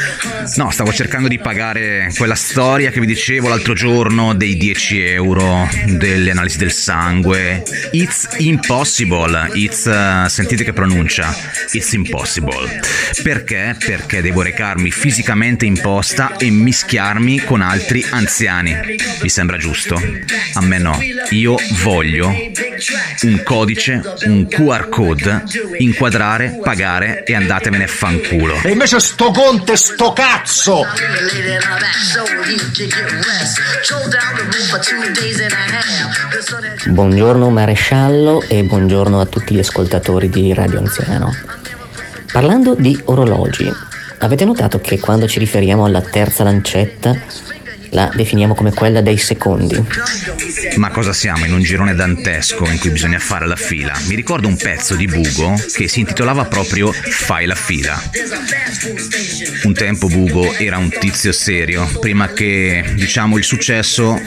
No, 0.58 0.71
stavo 0.71 0.91
cercando 0.91 1.27
di 1.27 1.38
pagare 1.38 1.83
quella 2.15 2.36
storia 2.36 2.91
che 2.91 3.00
vi 3.00 3.06
dicevo 3.06 3.48
l'altro 3.48 3.74
giorno 3.74 4.34
dei 4.34 4.58
10 4.58 5.04
euro 5.06 5.69
delle 5.86 6.32
analisi 6.32 6.58
del 6.58 6.72
sangue. 6.72 7.63
It's 7.91 8.28
impossible. 8.38 9.50
It's, 9.54 9.86
uh, 9.86 10.28
sentite 10.28 10.63
che 10.63 10.74
pronuncia. 10.74 11.36
It's 11.72 11.93
impossible. 11.93 12.80
Perché? 13.22 13.76
Perché 13.78 14.22
devo 14.22 14.41
recarmi 14.41 14.91
fisicamente 14.91 15.65
in 15.65 15.80
posta 15.80 16.38
e 16.38 16.50
mischiarmi 16.50 17.39
con 17.43 17.62
altri 17.62 18.06
anziani. 18.10 18.76
Vi 19.22 19.30
sembra 19.30 19.58
giusto? 19.58 20.02
A 20.54 20.62
me 20.62 20.78
no. 20.78 21.00
Io 21.32 21.56
voglio 21.84 22.30
un 23.22 23.41
codice, 23.43 24.02
un 24.26 24.48
QR 24.48 24.89
code, 24.89 25.43
inquadrare, 25.78 26.60
pagare 26.63 27.24
e 27.24 27.36
andatevene 27.36 27.84
a 27.86 27.88
fanculo. 27.88 28.62
E 28.63 28.72
invece 28.72 29.00
sto 29.00 29.32
conte, 29.32 29.76
sto 29.76 30.13
cazzo! 30.13 30.86
Buongiorno 36.86 37.49
maresciallo 37.49 38.43
e 38.47 38.63
buongiorno 38.63 39.19
a 39.19 39.25
tutti 39.25 39.55
gli 39.55 39.59
ascoltatori 39.59 40.29
di 40.29 40.53
Radio 40.53 40.77
Anziano. 40.77 41.33
Parlando 42.31 42.75
di 42.75 42.99
orologi, 43.05 43.71
avete 44.19 44.45
notato 44.45 44.79
che 44.79 44.99
quando 44.99 45.27
ci 45.27 45.39
riferiamo 45.39 45.83
alla 45.86 46.01
terza 46.01 46.43
lancetta 46.43 47.15
la 47.93 48.10
definiamo 48.13 48.56
come 48.56 48.73
quella 48.73 49.01
dei 49.01 49.17
secondi? 49.17 49.82
Ma 50.75 50.89
cosa 50.89 51.13
siamo 51.13 51.45
in 51.45 51.53
un 51.53 51.62
girone 51.62 51.93
dantesco 51.93 52.65
in 52.65 52.79
cui 52.79 52.89
bisogna 52.89 53.19
fare 53.19 53.47
la 53.47 53.56
fila? 53.56 53.93
Mi 54.08 54.15
ricordo 54.15 54.47
un 54.47 54.58
pezzo 54.58 54.95
di 54.95 55.06
Bugo 55.06 55.56
che 55.73 55.88
si 55.88 56.01
intitolava 56.01 56.45
proprio 56.45 56.91
Fai 56.91 57.45
la 57.45 57.56
fila. 57.56 58.01
Un 59.63 59.73
tempo 59.73 60.08
Bugo 60.08 60.53
era 60.53 60.77
un 60.77 60.89
tizio 60.89 61.32
serio, 61.32 61.88
prima 61.99 62.29
che, 62.29 62.84
diciamo, 62.95 63.38
il 63.38 63.43
successo 63.43 64.19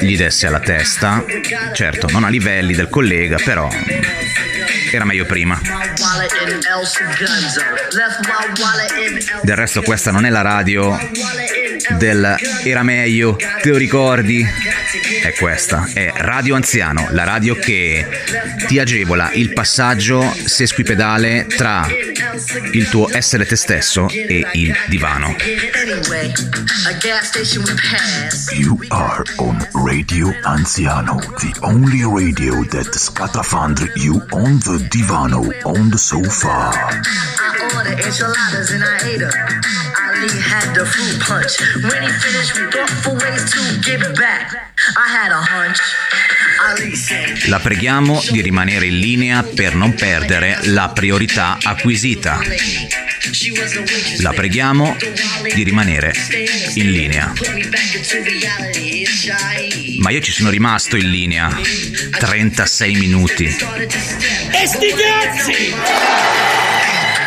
gli 0.00 0.16
desse 0.16 0.46
alla 0.46 0.60
testa. 0.60 1.24
Certo, 1.74 2.08
non 2.10 2.24
a 2.24 2.28
livelli 2.28 2.74
del 2.74 2.88
collega, 2.88 3.36
però 3.44 3.68
era 4.90 5.04
meglio 5.04 5.24
prima. 5.26 5.60
Del 9.42 9.56
resto 9.56 9.82
questa 9.82 10.10
non 10.10 10.24
è 10.24 10.30
la 10.30 10.42
radio 10.42 10.98
del 11.90 12.36
era 12.64 12.82
meglio, 12.82 13.36
te 13.36 13.70
lo 13.70 13.76
ricordi? 13.76 14.46
È 15.22 15.32
questa, 15.34 15.88
è 15.92 16.12
Radio 16.16 16.54
Anziano, 16.54 17.08
la 17.10 17.24
radio 17.24 17.54
che 17.54 18.06
ti 18.66 18.78
agevola 18.78 19.30
il 19.32 19.52
passaggio 19.52 20.34
sesquipedale 20.44 21.46
tra 21.46 21.86
il 22.72 22.88
tuo 22.88 23.08
essere 23.10 23.46
te 23.46 23.56
stesso 23.56 24.08
e 24.08 24.46
il 24.52 24.74
divano. 24.88 25.36
Anyway, 25.74 26.32
a 26.86 26.92
gas 27.00 27.26
station 27.26 27.62
we 27.64 27.74
passed. 27.74 28.52
You 28.52 28.78
are 28.88 29.22
on 29.36 29.66
Radio 29.84 30.32
Anziano, 30.42 31.18
the 31.38 31.54
only 31.60 32.04
radio 32.04 32.64
that 32.70 32.92
scatafandri 32.94 33.90
you 33.96 34.22
on 34.30 34.58
the 34.60 34.86
divano, 34.88 35.42
on 35.64 35.90
the 35.90 35.98
sofa. 35.98 36.48
I 36.48 37.74
ordered 37.76 38.00
enchiladas 38.00 38.70
and 38.72 38.82
I 38.82 38.96
ate 39.08 39.18
them. 39.18 39.91
Ali 40.22 40.40
had 40.40 40.72
the 40.72 40.84
fruit 40.84 41.18
punch. 41.18 41.58
When 41.82 42.00
he 42.00 42.08
finished, 42.08 42.54
we 42.54 42.70
thought 42.70 42.88
for 43.02 43.10
ways 43.14 43.42
to 43.50 43.80
give 43.80 44.02
back. 44.14 44.54
I 44.96 45.08
had 45.10 45.32
a 45.32 45.42
hunch. 45.42 45.80
La 47.48 47.58
preghiamo 47.58 48.22
di 48.30 48.40
rimanere 48.40 48.86
in 48.86 48.98
linea 49.00 49.42
per 49.42 49.74
non 49.74 49.94
perdere 49.94 50.60
la 50.66 50.90
priorità 50.90 51.58
acquisita. 51.60 52.38
La 54.20 54.32
preghiamo 54.32 54.96
di 55.52 55.64
rimanere 55.64 56.14
in 56.74 56.92
linea. 56.92 57.32
Ma 59.98 60.10
io 60.10 60.20
ci 60.20 60.30
sono 60.30 60.50
rimasto 60.50 60.94
in 60.94 61.10
linea 61.10 61.60
36 62.16 62.94
minuti. 62.94 63.46
E 63.46 64.66
sti 64.66 64.94
cazzi! 64.94 66.81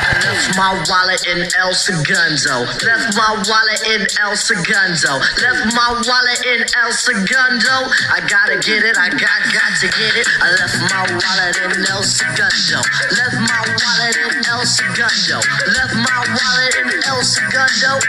Left 0.05 0.57
my 0.57 0.71
wallet 0.89 1.25
in 1.25 1.47
El 1.57 1.73
Segundo. 1.73 2.65
Left 2.85 3.17
my 3.17 3.31
wallet 3.49 3.81
in 3.89 4.05
El 4.21 4.35
Segundo. 4.35 5.17
Left 5.41 5.73
my 5.73 5.89
wallet 6.05 6.41
in 6.45 6.61
El 6.61 6.91
Segundo. 6.93 7.75
I 8.13 8.21
gotta 8.29 8.57
get 8.61 8.85
it, 8.85 8.97
I 8.97 9.09
got 9.09 9.41
got 9.49 9.71
to 9.81 9.87
get 9.87 10.13
it. 10.15 10.27
I 10.41 10.51
left 10.61 10.77
my 10.93 11.03
wallet 11.09 11.57
in 11.57 11.85
El 11.89 12.03
Segundo. 12.03 12.79
Left 13.17 13.39
my 13.49 13.61
wallet 13.65 14.17
in 14.29 14.45
El 14.45 14.65
Segundo. 14.65 15.41
Left 15.73 15.95
my 15.95 16.21
wallet 16.37 16.75
in 16.85 16.89
El 17.09 17.23
Segundo. 17.23 17.99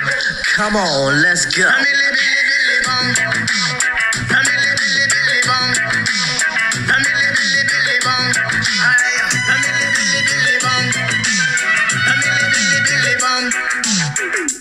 Come 0.57 0.77
on, 0.77 1.23
let's 1.23 1.47
go. 1.47 1.71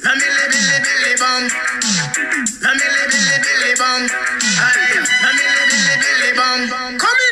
Billy, 0.05 0.21
billy 0.21 0.77
billy 0.85 1.15
bum. 1.17 1.49
La 2.61 2.71
billy 2.77 3.05
billy 3.09 3.73
bum. 3.73 4.05
Billy 5.65 5.97
billy 5.97 6.31
bum. 6.37 6.69
Come 6.99 7.24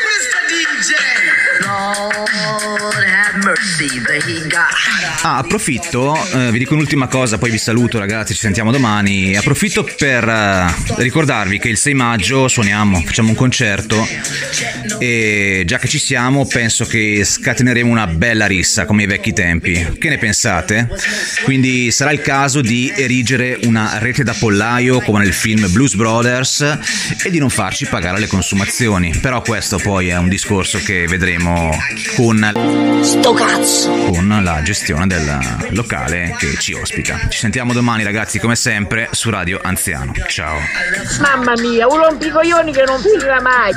Ah, 5.24 5.38
approfitto, 5.38 6.18
eh, 6.34 6.52
vi 6.52 6.60
dico 6.60 6.74
un'ultima 6.76 7.08
cosa, 7.08 7.38
poi 7.38 7.52
vi 7.52 7.58
saluto 7.58 8.00
ragazzi, 8.00 8.34
ci 8.34 8.40
sentiamo 8.40 8.72
domani. 8.72 9.36
Approfitto 9.36 9.88
per 9.98 10.28
eh, 10.28 10.74
ricordarvi 10.98 11.60
che 11.60 11.68
il 11.68 11.78
6 11.78 11.94
maggio 11.94 12.48
suoniamo, 12.48 13.02
facciamo 13.02 13.30
un 13.30 13.36
concerto 13.36 14.08
e 15.00 15.64
già 15.66 15.78
che 15.78 15.88
ci 15.88 16.00
siamo 16.00 16.46
penso 16.46 16.86
che 16.86 17.24
scateneremo 17.24 17.90
una 17.90 18.08
bella 18.08 18.46
rissa 18.46 18.86
come 18.86 19.02
ai 19.02 19.08
vecchi 19.08 19.34
tempi. 19.34 19.98
Che 20.00 20.10
ne 20.10 20.18
pensate? 20.18 20.88
Quindi 21.44 21.92
sarà 21.92 22.12
il 22.12 22.22
caso 22.22 22.62
di 22.62 22.94
erigere 22.96 23.60
una 23.64 23.98
rete 23.98 24.24
da 24.24 24.34
pollaio 24.34 25.02
come 25.02 25.20
nel 25.20 25.34
film 25.34 25.70
Blues 25.72 25.96
Brothers 25.96 26.62
e 27.24 27.30
di 27.30 27.40
non 27.40 27.50
farci 27.50 27.86
pagare 27.86 28.20
le 28.20 28.28
consumazioni. 28.28 29.14
Però 29.20 29.42
questo 29.42 29.78
poi 29.78 30.08
è 30.08 30.18
un 30.18 30.30
discorso 30.30 30.80
che 30.80 31.08
vedremo 31.08 31.78
con, 32.16 33.02
Sto 33.02 33.33
cazzo! 33.34 33.92
con 34.12 34.40
la 34.44 34.62
gestione 34.62 35.08
del 35.08 35.40
locale 35.72 36.36
che 36.38 36.56
ci 36.60 36.74
ospita. 36.74 37.20
Ci 37.30 37.38
sentiamo 37.38 37.74
domani 37.74 38.04
ragazzi 38.04 38.40
come 38.40 38.56
sempre 38.56 39.10
su 39.12 39.30
Radio 39.30 39.60
Anziano. 39.62 40.14
Ciao. 40.28 40.58
Mamma 41.20 41.54
mia, 41.60 41.88
un 41.88 41.98
rompicoglioni 41.98 42.72
che 42.72 42.84
non 42.86 43.00
finirà 43.00 43.42
mai. 43.42 43.72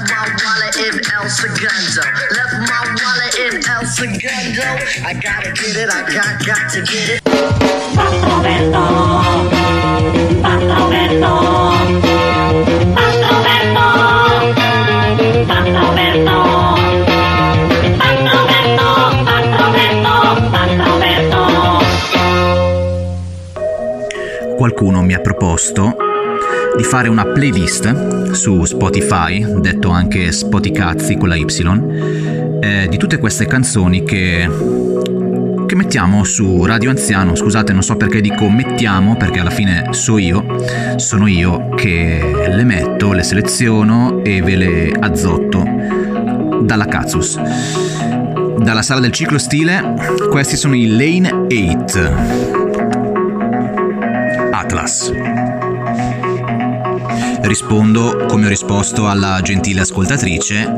My 7.96 9.35
Qualcuno 24.66 25.00
mi 25.00 25.14
ha 25.14 25.20
proposto 25.20 25.96
di 26.76 26.82
fare 26.82 27.08
una 27.08 27.24
playlist 27.24 28.32
su 28.32 28.64
Spotify, 28.64 29.60
detto 29.60 29.90
anche 29.90 30.32
Spoticazzi 30.32 31.16
con 31.16 31.28
la 31.28 31.36
Y, 31.36 31.46
eh, 32.60 32.88
di 32.90 32.96
tutte 32.96 33.18
queste 33.18 33.46
canzoni 33.46 34.02
che, 34.02 34.50
che 35.66 35.74
mettiamo 35.76 36.24
su 36.24 36.64
Radio 36.64 36.90
Anziano. 36.90 37.36
Scusate, 37.36 37.72
non 37.72 37.84
so 37.84 37.96
perché 37.96 38.20
dico 38.20 38.48
mettiamo, 38.48 39.16
perché 39.16 39.38
alla 39.38 39.50
fine 39.50 39.90
so 39.92 40.18
io, 40.18 40.44
sono 40.96 41.28
io 41.28 41.68
che 41.76 42.48
le 42.48 42.64
metto, 42.64 43.12
le 43.12 43.22
seleziono 43.22 44.24
e 44.24 44.42
ve 44.42 44.56
le 44.56 44.92
azzotto 44.98 45.64
dalla 46.62 46.86
Cazzus. 46.86 47.38
Dalla 48.58 48.82
sala 48.82 48.98
del 48.98 49.12
ciclo 49.12 49.38
stile, 49.38 49.94
questi 50.28 50.56
sono 50.56 50.74
i 50.74 50.88
Lane 50.88 51.30
8. 51.30 52.55
Atlas. 54.76 55.10
rispondo 57.40 58.26
come 58.26 58.46
ho 58.46 58.48
risposto 58.48 59.08
alla 59.08 59.40
gentile 59.40 59.80
ascoltatrice, 59.80 60.70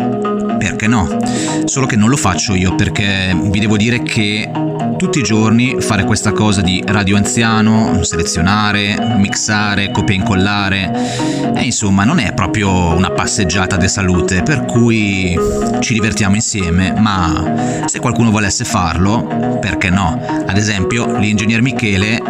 perché 0.59 0.87
no? 0.87 1.19
Solo 1.65 1.87
che 1.87 1.97
non 1.97 2.09
lo 2.09 2.17
faccio 2.17 2.55
io 2.55 2.75
perché 2.77 3.37
vi 3.37 3.59
devo 3.59 3.77
dire 3.77 4.03
che 4.03 4.49
tutti 4.99 5.21
i 5.21 5.23
giorni 5.23 5.77
fare 5.79 6.03
questa 6.03 6.33
cosa 6.33 6.61
di 6.61 6.83
radio 6.85 7.17
anziano, 7.17 8.03
selezionare, 8.03 9.15
mixare, 9.17 9.93
copia 9.93 10.15
e 10.15 10.19
incollare, 10.19 10.91
e 11.55 11.63
insomma 11.63 12.03
non 12.03 12.19
è 12.19 12.35
proprio 12.35 12.97
una 12.97 13.13
passeggiata 13.13 13.77
de 13.77 13.87
salute, 13.87 14.43
per 14.43 14.65
cui 14.65 15.39
ci 15.79 15.93
divertiamo 15.95 16.35
insieme, 16.35 16.93
ma 16.99 17.85
se 17.87 18.01
qualcuno 18.01 18.33
volesse 18.33 18.65
farlo, 18.65 19.59
perché 19.61 19.89
no? 19.89 20.21
Ad 20.47 20.57
esempio 20.57 21.17
l'ingegner 21.17 21.63
Michele 21.63 22.21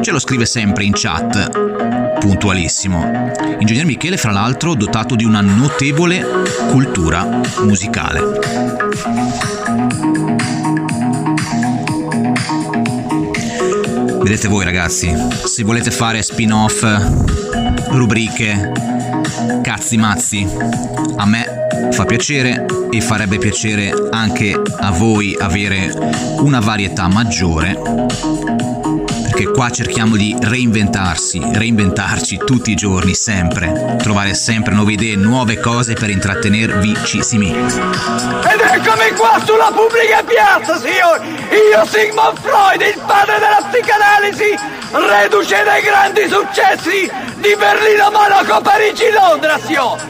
ce 0.00 0.12
lo 0.12 0.20
scrive 0.20 0.46
sempre 0.46 0.84
in 0.84 0.92
chat, 0.94 2.18
puntualissimo. 2.20 3.32
Ingegner 3.58 3.84
Michele, 3.84 4.16
fra 4.16 4.30
l'altro, 4.30 4.74
dotato 4.74 5.16
di 5.16 5.24
una 5.24 5.40
notevole 5.40 6.24
cultura 6.70 7.40
musicale. 7.62 8.22
Vedete 14.26 14.48
voi 14.48 14.64
ragazzi, 14.64 15.14
se 15.44 15.62
volete 15.62 15.92
fare 15.92 16.20
spin-off, 16.20 16.82
rubriche, 17.90 18.72
cazzi 19.62 19.96
mazzi, 19.96 20.44
a 21.14 21.24
me 21.24 21.68
fa 21.92 22.04
piacere 22.06 22.66
e 22.90 23.00
farebbe 23.00 23.38
piacere 23.38 23.94
anche 24.10 24.60
a 24.80 24.90
voi 24.90 25.36
avere 25.38 25.92
una 26.40 26.58
varietà 26.58 27.06
maggiore 27.06 27.80
perché 29.36 29.52
qua 29.52 29.68
cerchiamo 29.68 30.16
di 30.16 30.34
reinventarsi, 30.40 31.38
reinventarci 31.52 32.38
tutti 32.38 32.70
i 32.70 32.74
giorni, 32.74 33.14
sempre, 33.14 33.96
trovare 33.98 34.32
sempre 34.32 34.72
nuove 34.72 34.92
idee, 34.92 35.14
nuove 35.16 35.60
cose 35.60 35.92
per 35.92 36.08
intrattenervicissimi. 36.08 37.50
Ed 37.50 38.60
eccomi 38.60 39.10
qua 39.14 39.38
sulla 39.44 39.70
pubblica 39.74 40.22
piazza, 40.22 40.78
signori! 40.78 41.28
Io 41.52 41.84
Sigmund 41.84 42.38
Freud, 42.40 42.80
il 42.80 43.02
padre 43.04 43.38
della 43.38 43.68
psicanalisi, 43.70 44.56
reduce 44.92 45.62
dai 45.64 45.82
grandi 45.82 46.22
successi 46.30 47.10
di 47.36 47.54
Berlino, 47.58 48.10
Monaco, 48.10 48.62
Parigi, 48.62 49.10
Londra, 49.12 49.58
signor! 49.62 50.00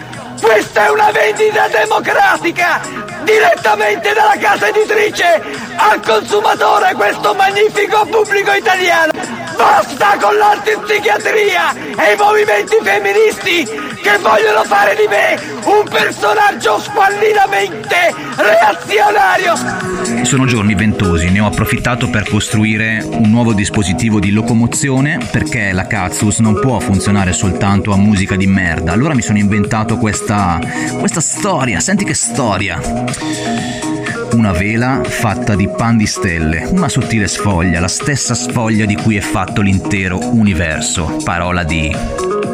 Questa 0.41 0.87
è 0.87 0.91
una 0.91 1.11
vendita 1.11 1.67
democratica, 1.67 2.81
direttamente 3.27 4.15
dalla 4.15 4.37
casa 4.39 4.69
editrice 4.69 5.43
al 5.77 6.01
consumatore, 6.01 6.95
questo 6.95 7.35
magnifico 7.35 8.07
pubblico 8.07 8.53
italiano. 8.53 9.13
Basta 9.57 10.17
con 10.21 10.37
l'antipsichiatria 10.37 11.75
e 11.99 12.13
i 12.13 12.17
movimenti 12.17 12.77
femministi 12.81 13.96
che 14.07 14.19
vogliono 14.19 14.63
fare 14.63 14.95
di 14.95 15.09
me 15.09 15.37
un 15.65 15.85
personaggio 15.91 16.79
squallinamente 16.79 18.15
reazionario. 18.37 20.25
Sono 20.25 20.47
giorni 20.47 20.77
ventosi, 20.77 21.29
ne 21.29 21.41
ho 21.41 21.47
approfittato 21.47 22.09
per 22.09 22.29
costruire 22.29 23.05
un 23.05 23.29
nuovo 23.29 23.53
dispositivo 23.53 24.21
di 24.21 24.31
locomozione 24.31 25.19
perché 25.29 25.73
la 25.73 25.89
Katsus 25.89 26.39
non 26.39 26.61
può 26.61 26.79
funzionare 26.79 27.33
soltanto 27.33 27.93
a 27.93 27.97
musica 27.97 28.37
di 28.37 28.47
merda. 28.47 28.93
Allora 28.93 29.13
mi 29.13 29.23
sono 29.23 29.39
inventato 29.39 29.97
questa, 29.97 30.61
questa 31.01 31.21
storia, 31.21 31.81
senti 31.81 32.05
che 32.05 32.15
storia. 32.15 33.96
Una 34.37 34.53
vela 34.53 35.01
fatta 35.03 35.57
di 35.57 35.67
pan 35.67 35.97
di 35.97 36.05
stelle, 36.07 36.67
una 36.71 36.91
sottile 36.91 37.27
sfoglia, 37.27 37.81
la 37.81 37.89
stessa 37.89 38.35
sfoglia 38.35 38.85
di 38.85 38.95
cui 38.95 39.17
è 39.17 39.21
fatto 39.21 39.63
l'intero 39.63 40.19
universo. 40.35 41.17
Parola 41.25 41.65
di 41.65 41.91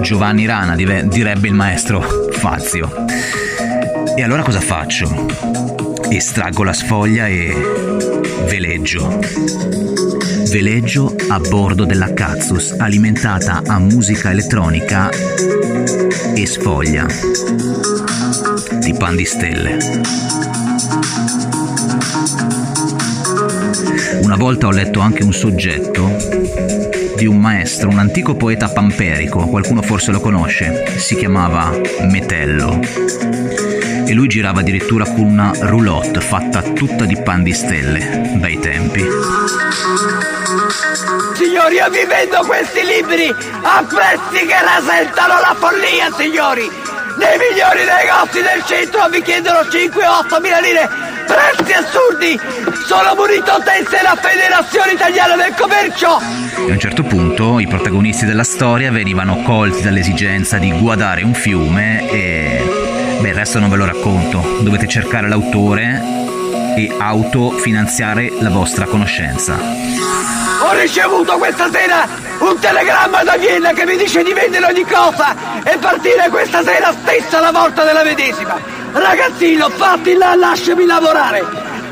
Giovanni 0.00 0.46
Rana, 0.46 0.76
direbbe 0.76 1.48
il 1.48 1.54
maestro 1.54 2.00
Fazio. 2.30 2.88
E 4.16 4.22
allora 4.22 4.42
cosa 4.42 4.60
faccio? 4.60 5.26
Estraggo 6.08 6.62
la 6.62 6.72
sfoglia 6.72 7.26
e 7.26 7.52
veleggio. 8.46 9.18
Veleggio 10.50 11.12
a 11.28 11.40
bordo 11.40 11.84
della 11.84 12.12
Katsus, 12.12 12.76
alimentata 12.78 13.60
a 13.66 13.80
musica 13.80 14.30
elettronica 14.30 15.10
e 15.10 16.46
sfoglia 16.46 17.06
di 18.78 18.94
pan 18.94 19.16
di 19.16 19.24
stelle. 19.24 20.51
Una 24.32 24.42
volta 24.42 24.66
ho 24.66 24.70
letto 24.70 25.00
anche 25.00 25.22
un 25.22 25.34
soggetto 25.34 26.16
di 27.16 27.26
un 27.26 27.36
maestro, 27.36 27.90
un 27.90 27.98
antico 27.98 28.34
poeta 28.34 28.70
pamperico, 28.70 29.46
qualcuno 29.46 29.82
forse 29.82 30.10
lo 30.10 30.20
conosce, 30.20 30.96
si 30.96 31.16
chiamava 31.16 31.70
Metello. 32.10 32.80
E 34.06 34.14
lui 34.14 34.28
girava 34.28 34.60
addirittura 34.60 35.04
con 35.04 35.24
una 35.24 35.52
roulotte 35.54 36.22
fatta 36.22 36.62
tutta 36.62 37.04
di 37.04 37.20
pan 37.20 37.42
di 37.42 37.52
stelle, 37.52 38.32
bei 38.36 38.58
tempi. 38.58 39.04
Signori, 41.34 41.74
io 41.74 41.90
vi 41.90 42.04
vendo 42.06 42.42
questi 42.46 42.80
libri 42.86 43.28
a 43.28 43.84
prezzi 43.86 44.46
che 44.46 44.62
rasentano 44.62 45.40
la 45.40 45.54
follia, 45.58 46.10
signori! 46.16 46.70
Nei 47.18 47.36
migliori 47.36 47.84
negozi 47.84 48.40
del 48.40 48.64
centro 48.64 49.06
vi 49.10 49.20
chiedono 49.20 49.60
5-8 49.60 50.40
mila 50.40 50.60
lire, 50.60 50.88
prezzi 51.32 51.72
assurdi! 51.72 52.40
Sono 52.86 53.14
munito 53.14 53.62
tessere 53.64 54.02
la 54.02 54.16
Federazione 54.16 54.92
Italiana 54.92 55.36
del 55.36 55.54
Commercio! 55.54 56.18
E 56.66 56.70
a 56.70 56.72
un 56.72 56.78
certo 56.78 57.02
punto 57.02 57.58
i 57.58 57.66
protagonisti 57.66 58.26
della 58.26 58.44
storia 58.44 58.90
venivano 58.90 59.42
colti 59.42 59.80
dall'esigenza 59.80 60.58
di 60.58 60.70
guardare 60.78 61.22
un 61.22 61.34
fiume 61.34 62.10
e... 62.10 63.18
Beh, 63.20 63.28
il 63.28 63.34
resto 63.34 63.58
non 63.58 63.70
ve 63.70 63.76
lo 63.76 63.86
racconto. 63.86 64.58
Dovete 64.60 64.86
cercare 64.88 65.28
l'autore 65.28 66.02
e 66.76 66.94
autofinanziare 66.98 68.32
la 68.40 68.50
vostra 68.50 68.84
conoscenza. 68.86 69.56
Ho 70.62 70.72
ricevuto 70.74 71.38
questa 71.38 71.70
sera 71.70 72.06
un 72.38 72.58
telegramma 72.58 73.22
da 73.22 73.36
Vienna 73.36 73.72
che 73.72 73.86
mi 73.86 73.96
dice 73.96 74.22
di 74.22 74.32
vendere 74.32 74.66
ogni 74.66 74.84
cosa 74.84 75.34
e 75.62 75.76
partire 75.78 76.28
questa 76.30 76.62
sera 76.62 76.92
stessa 76.92 77.38
alla 77.38 77.52
volta 77.52 77.84
della 77.84 78.02
medesima. 78.02 78.81
Ragazzino, 78.92 79.68
fatti 79.70 80.14
là, 80.14 80.34
lasciami 80.34 80.84
lavorare. 80.84 81.42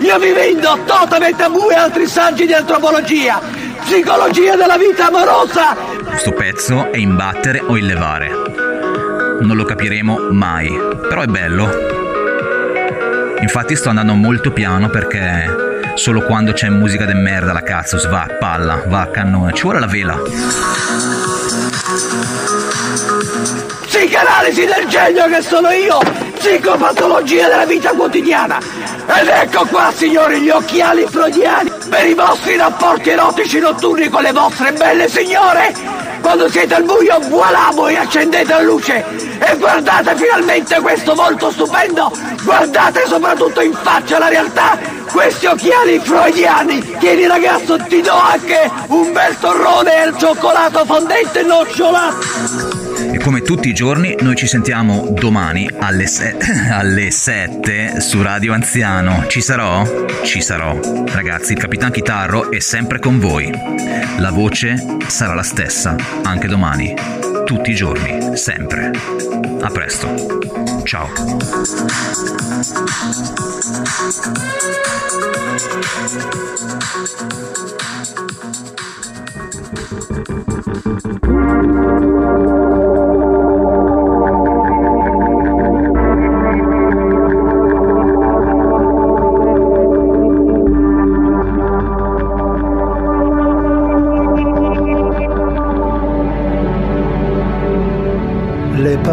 Io 0.01 0.19
vi 0.19 0.33
vendo 0.33 0.79
Totem 0.85 1.35
Tabù 1.37 1.69
e 1.71 1.75
altri 1.75 2.07
saggi 2.07 2.47
di 2.47 2.53
antropologia, 2.53 3.41
psicologia 3.81 4.57
della 4.57 4.77
vita 4.77 5.07
amorosa. 5.07 5.75
Questo 6.05 6.33
pezzo 6.33 6.91
è 6.93 6.99
in 6.99 7.17
battere 7.17 7.61
o 7.61 7.77
in 7.77 7.87
levare. 7.87 8.31
Non 9.41 9.57
lo 9.57 9.65
capiremo 9.65 10.29
mai, 10.31 10.71
però 11.09 11.23
è 11.23 11.27
bello. 11.27 11.69
Infatti 13.41 13.75
sto 13.77 13.89
andando 13.89 14.15
molto 14.15 14.53
piano 14.53 14.91
perché 14.91 15.69
solo 15.95 16.23
quando 16.23 16.53
c'è 16.53 16.69
musica 16.69 17.05
de 17.07 17.15
merda 17.15 17.53
la 17.53 17.63
cazzo 17.63 17.99
va 18.09 18.23
a 18.23 18.37
palla, 18.39 18.83
va 18.87 19.01
a 19.01 19.07
cannone, 19.09 19.55
ci 19.55 19.63
vuole 19.63 19.81
la 19.81 19.87
vela. 19.87 20.19
Psicanalisi 23.87 24.67
del 24.67 24.87
genio 24.87 25.27
che 25.29 25.43
sono 25.43 25.71
io, 25.71 25.99
psicopatologia 26.41 27.49
della 27.49 27.67
vita 27.67 27.91
quotidiana. 27.91 28.59
Ed 29.21 29.29
ecco 29.29 29.67
qua, 29.67 29.93
signori, 29.95 30.41
gli 30.41 30.49
occhiali 30.49 31.07
freudiani 31.07 31.71
per 31.91 32.07
i 32.07 32.15
vostri 32.15 32.57
rapporti 32.57 33.11
erotici 33.11 33.59
notturni 33.59 34.09
con 34.09 34.23
le 34.23 34.33
vostre 34.33 34.73
belle 34.73 35.07
signore. 35.07 35.75
Quando 36.23 36.49
siete 36.49 36.75
al 36.75 36.85
buio, 36.85 37.19
voilà, 37.29 37.71
voi 37.75 37.95
accendete 37.95 38.53
la 38.53 38.63
luce 38.63 39.05
e 39.39 39.57
guardate 39.57 40.17
finalmente 40.17 40.81
questo 40.81 41.15
volto 41.15 41.51
stupendo. 41.51 42.11
Guardate 42.43 43.05
soprattutto 43.07 43.61
in 43.61 43.75
faccia 43.75 44.19
la 44.19 44.29
realtà. 44.29 44.79
Questi 45.13 45.45
occhiali 45.45 45.99
freudiani. 45.99 46.97
Tieni 46.99 47.27
ragazzo, 47.27 47.77
ti 47.87 48.01
do 48.01 48.15
anche 48.15 48.71
un 48.87 49.13
bel 49.13 49.39
torrone 49.39 50.03
al 50.03 50.17
cioccolato 50.17 50.85
fondente 50.87 51.43
nocciolato. 51.43 52.80
Come 53.23 53.43
tutti 53.43 53.69
i 53.69 53.75
giorni, 53.75 54.17
noi 54.21 54.35
ci 54.35 54.47
sentiamo 54.47 55.09
domani 55.11 55.69
alle, 55.79 56.07
se- 56.07 56.37
alle 56.71 57.11
7 57.11 58.01
su 58.01 58.23
Radio 58.23 58.53
Anziano. 58.53 59.27
Ci 59.27 59.41
sarò? 59.41 59.85
Ci 60.25 60.41
sarò. 60.41 60.79
Ragazzi, 61.07 61.53
il 61.53 61.59
Capitan 61.59 61.91
Chitarro 61.91 62.51
è 62.51 62.61
sempre 62.61 62.99
con 62.99 63.19
voi. 63.19 63.53
La 64.19 64.31
voce 64.31 64.75
sarà 65.07 65.35
la 65.35 65.43
stessa 65.43 65.97
anche 66.23 66.49
domani. 66.49 66.95
Tutti 67.45 67.71
i 67.71 67.75
giorni, 67.75 68.37
sempre. 68.37 68.91
A 69.61 69.71
presto. 69.71 70.83
Ciao. 70.85 71.09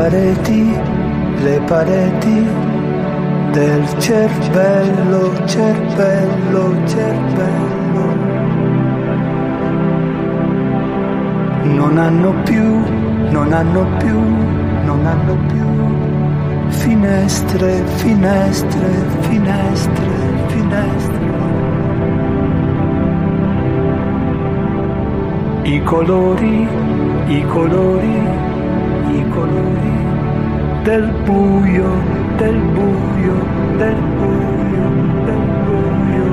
Pareti, 0.08 0.74
le 1.43 1.62
pareti 1.66 2.47
del 3.51 3.84
cervello, 3.97 5.34
cervello, 5.45 6.76
cervello. 6.86 8.05
Non 11.64 11.97
hanno 11.97 12.34
più, 12.43 12.84
non 13.32 13.51
hanno 13.51 13.86
più, 13.97 14.20
non 14.86 15.05
hanno 15.05 15.36
più 15.47 15.66
finestre, 16.70 17.84
finestre, 17.97 18.89
finestre, 19.28 20.12
finestre. 20.47 21.26
I 25.64 25.84
colori, 25.84 26.68
i 27.28 27.45
colori, 27.47 28.36
i 29.18 29.30
colori 29.30 30.05
del 30.84 31.03
buio, 31.24 31.89
del 32.38 32.55
buio, 32.55 33.45
del 33.78 33.95
buio, 33.95 34.89
del 35.26 35.43
buio. 35.65 36.30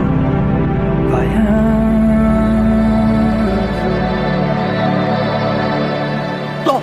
Vai 1.08 1.42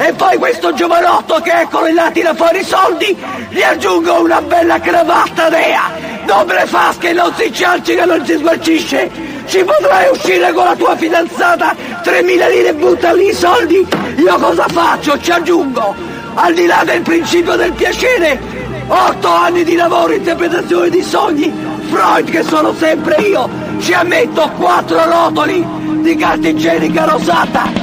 E 0.03 0.13
poi 0.13 0.37
questo 0.37 0.73
giovanotto 0.73 1.39
che 1.41 1.51
è 1.51 1.67
con 1.69 1.87
i 1.87 1.93
là 1.93 2.09
tira 2.11 2.33
fuori 2.33 2.59
i 2.59 2.63
soldi, 2.63 3.15
gli 3.49 3.61
aggiungo 3.61 4.21
una 4.21 4.41
bella 4.41 4.79
cravatta 4.79 5.47
dea, 5.49 5.91
doble 6.25 6.65
fasche 6.65 7.13
non 7.13 7.31
si 7.35 7.53
cialci 7.53 7.93
che 7.93 8.05
non 8.05 8.25
si 8.25 8.35
sgualcisce. 8.35 9.11
Ci 9.45 9.63
potrai 9.63 10.09
uscire 10.09 10.51
con 10.53 10.65
la 10.65 10.75
tua 10.75 10.95
fidanzata, 10.95 11.75
3.000 12.03 12.49
lire 12.49 12.73
butta 12.73 13.13
lì 13.13 13.27
i 13.27 13.33
soldi, 13.33 13.87
io 14.21 14.37
cosa 14.37 14.67
faccio? 14.67 15.19
Ci 15.19 15.31
aggiungo, 15.31 15.95
al 16.35 16.53
di 16.53 16.67
là 16.67 16.83
del 16.85 17.01
principio 17.01 17.55
del 17.55 17.73
piacere, 17.73 18.39
otto 18.87 19.27
anni 19.27 19.63
di 19.63 19.75
lavoro, 19.75 20.13
interpretazione 20.13 20.89
di 20.89 21.01
sogni, 21.01 21.51
Freud 21.89 22.29
che 22.29 22.43
sono 22.43 22.73
sempre 22.75 23.15
io, 23.15 23.49
ci 23.79 23.93
ammetto 23.93 24.47
quattro 24.57 25.03
rotoli 25.09 25.65
di 26.01 26.15
carta 26.15 26.47
igienica 26.47 27.05
rosata. 27.05 27.80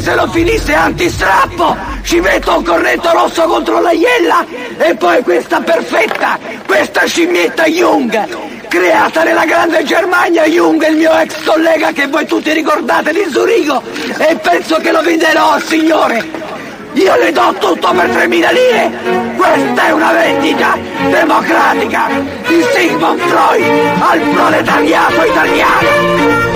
Se 0.00 0.14
lo 0.14 0.26
finisse 0.28 0.72
antistrappo! 0.72 1.76
Ci 2.02 2.20
metto 2.20 2.56
un 2.56 2.64
corretto 2.64 3.12
rosso 3.12 3.42
contro 3.42 3.80
la 3.80 3.92
iella 3.92 4.46
e 4.78 4.94
poi 4.94 5.22
questa 5.22 5.60
perfetta, 5.60 6.38
questa 6.66 7.04
scimmietta 7.04 7.66
Jung! 7.66 8.66
Creata 8.66 9.24
nella 9.24 9.44
grande 9.44 9.84
Germania, 9.84 10.46
Jung 10.46 10.82
il 10.88 10.96
mio 10.96 11.12
ex 11.18 11.42
collega 11.44 11.92
che 11.92 12.06
voi 12.06 12.24
tutti 12.24 12.50
ricordate 12.52 13.12
di 13.12 13.26
Zurigo 13.30 13.82
e 14.16 14.36
penso 14.36 14.76
che 14.76 14.90
lo 14.90 15.02
venderò 15.02 15.52
al 15.52 15.62
signore! 15.62 16.24
Io 16.94 17.16
le 17.16 17.30
do 17.30 17.54
tutto 17.58 17.92
per 17.92 18.08
3.000 18.08 18.28
lire! 18.28 18.90
Questa 19.36 19.86
è 19.86 19.92
una 19.92 20.12
vendita 20.12 20.78
democratica 21.10 22.08
di 22.48 22.64
Sigmund 22.74 23.20
Freud 23.20 23.64
al 24.00 24.20
proletariato 24.20 25.24
italiano! 25.24 26.49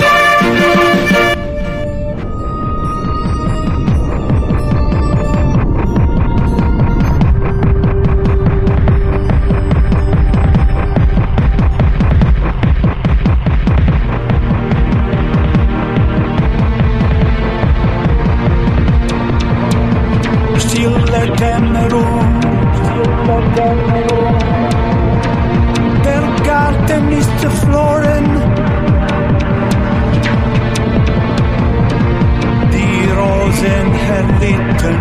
and 33.65 33.95
had 33.95 34.27
in 34.43 34.99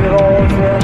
me 0.00 0.08
all 0.08 0.77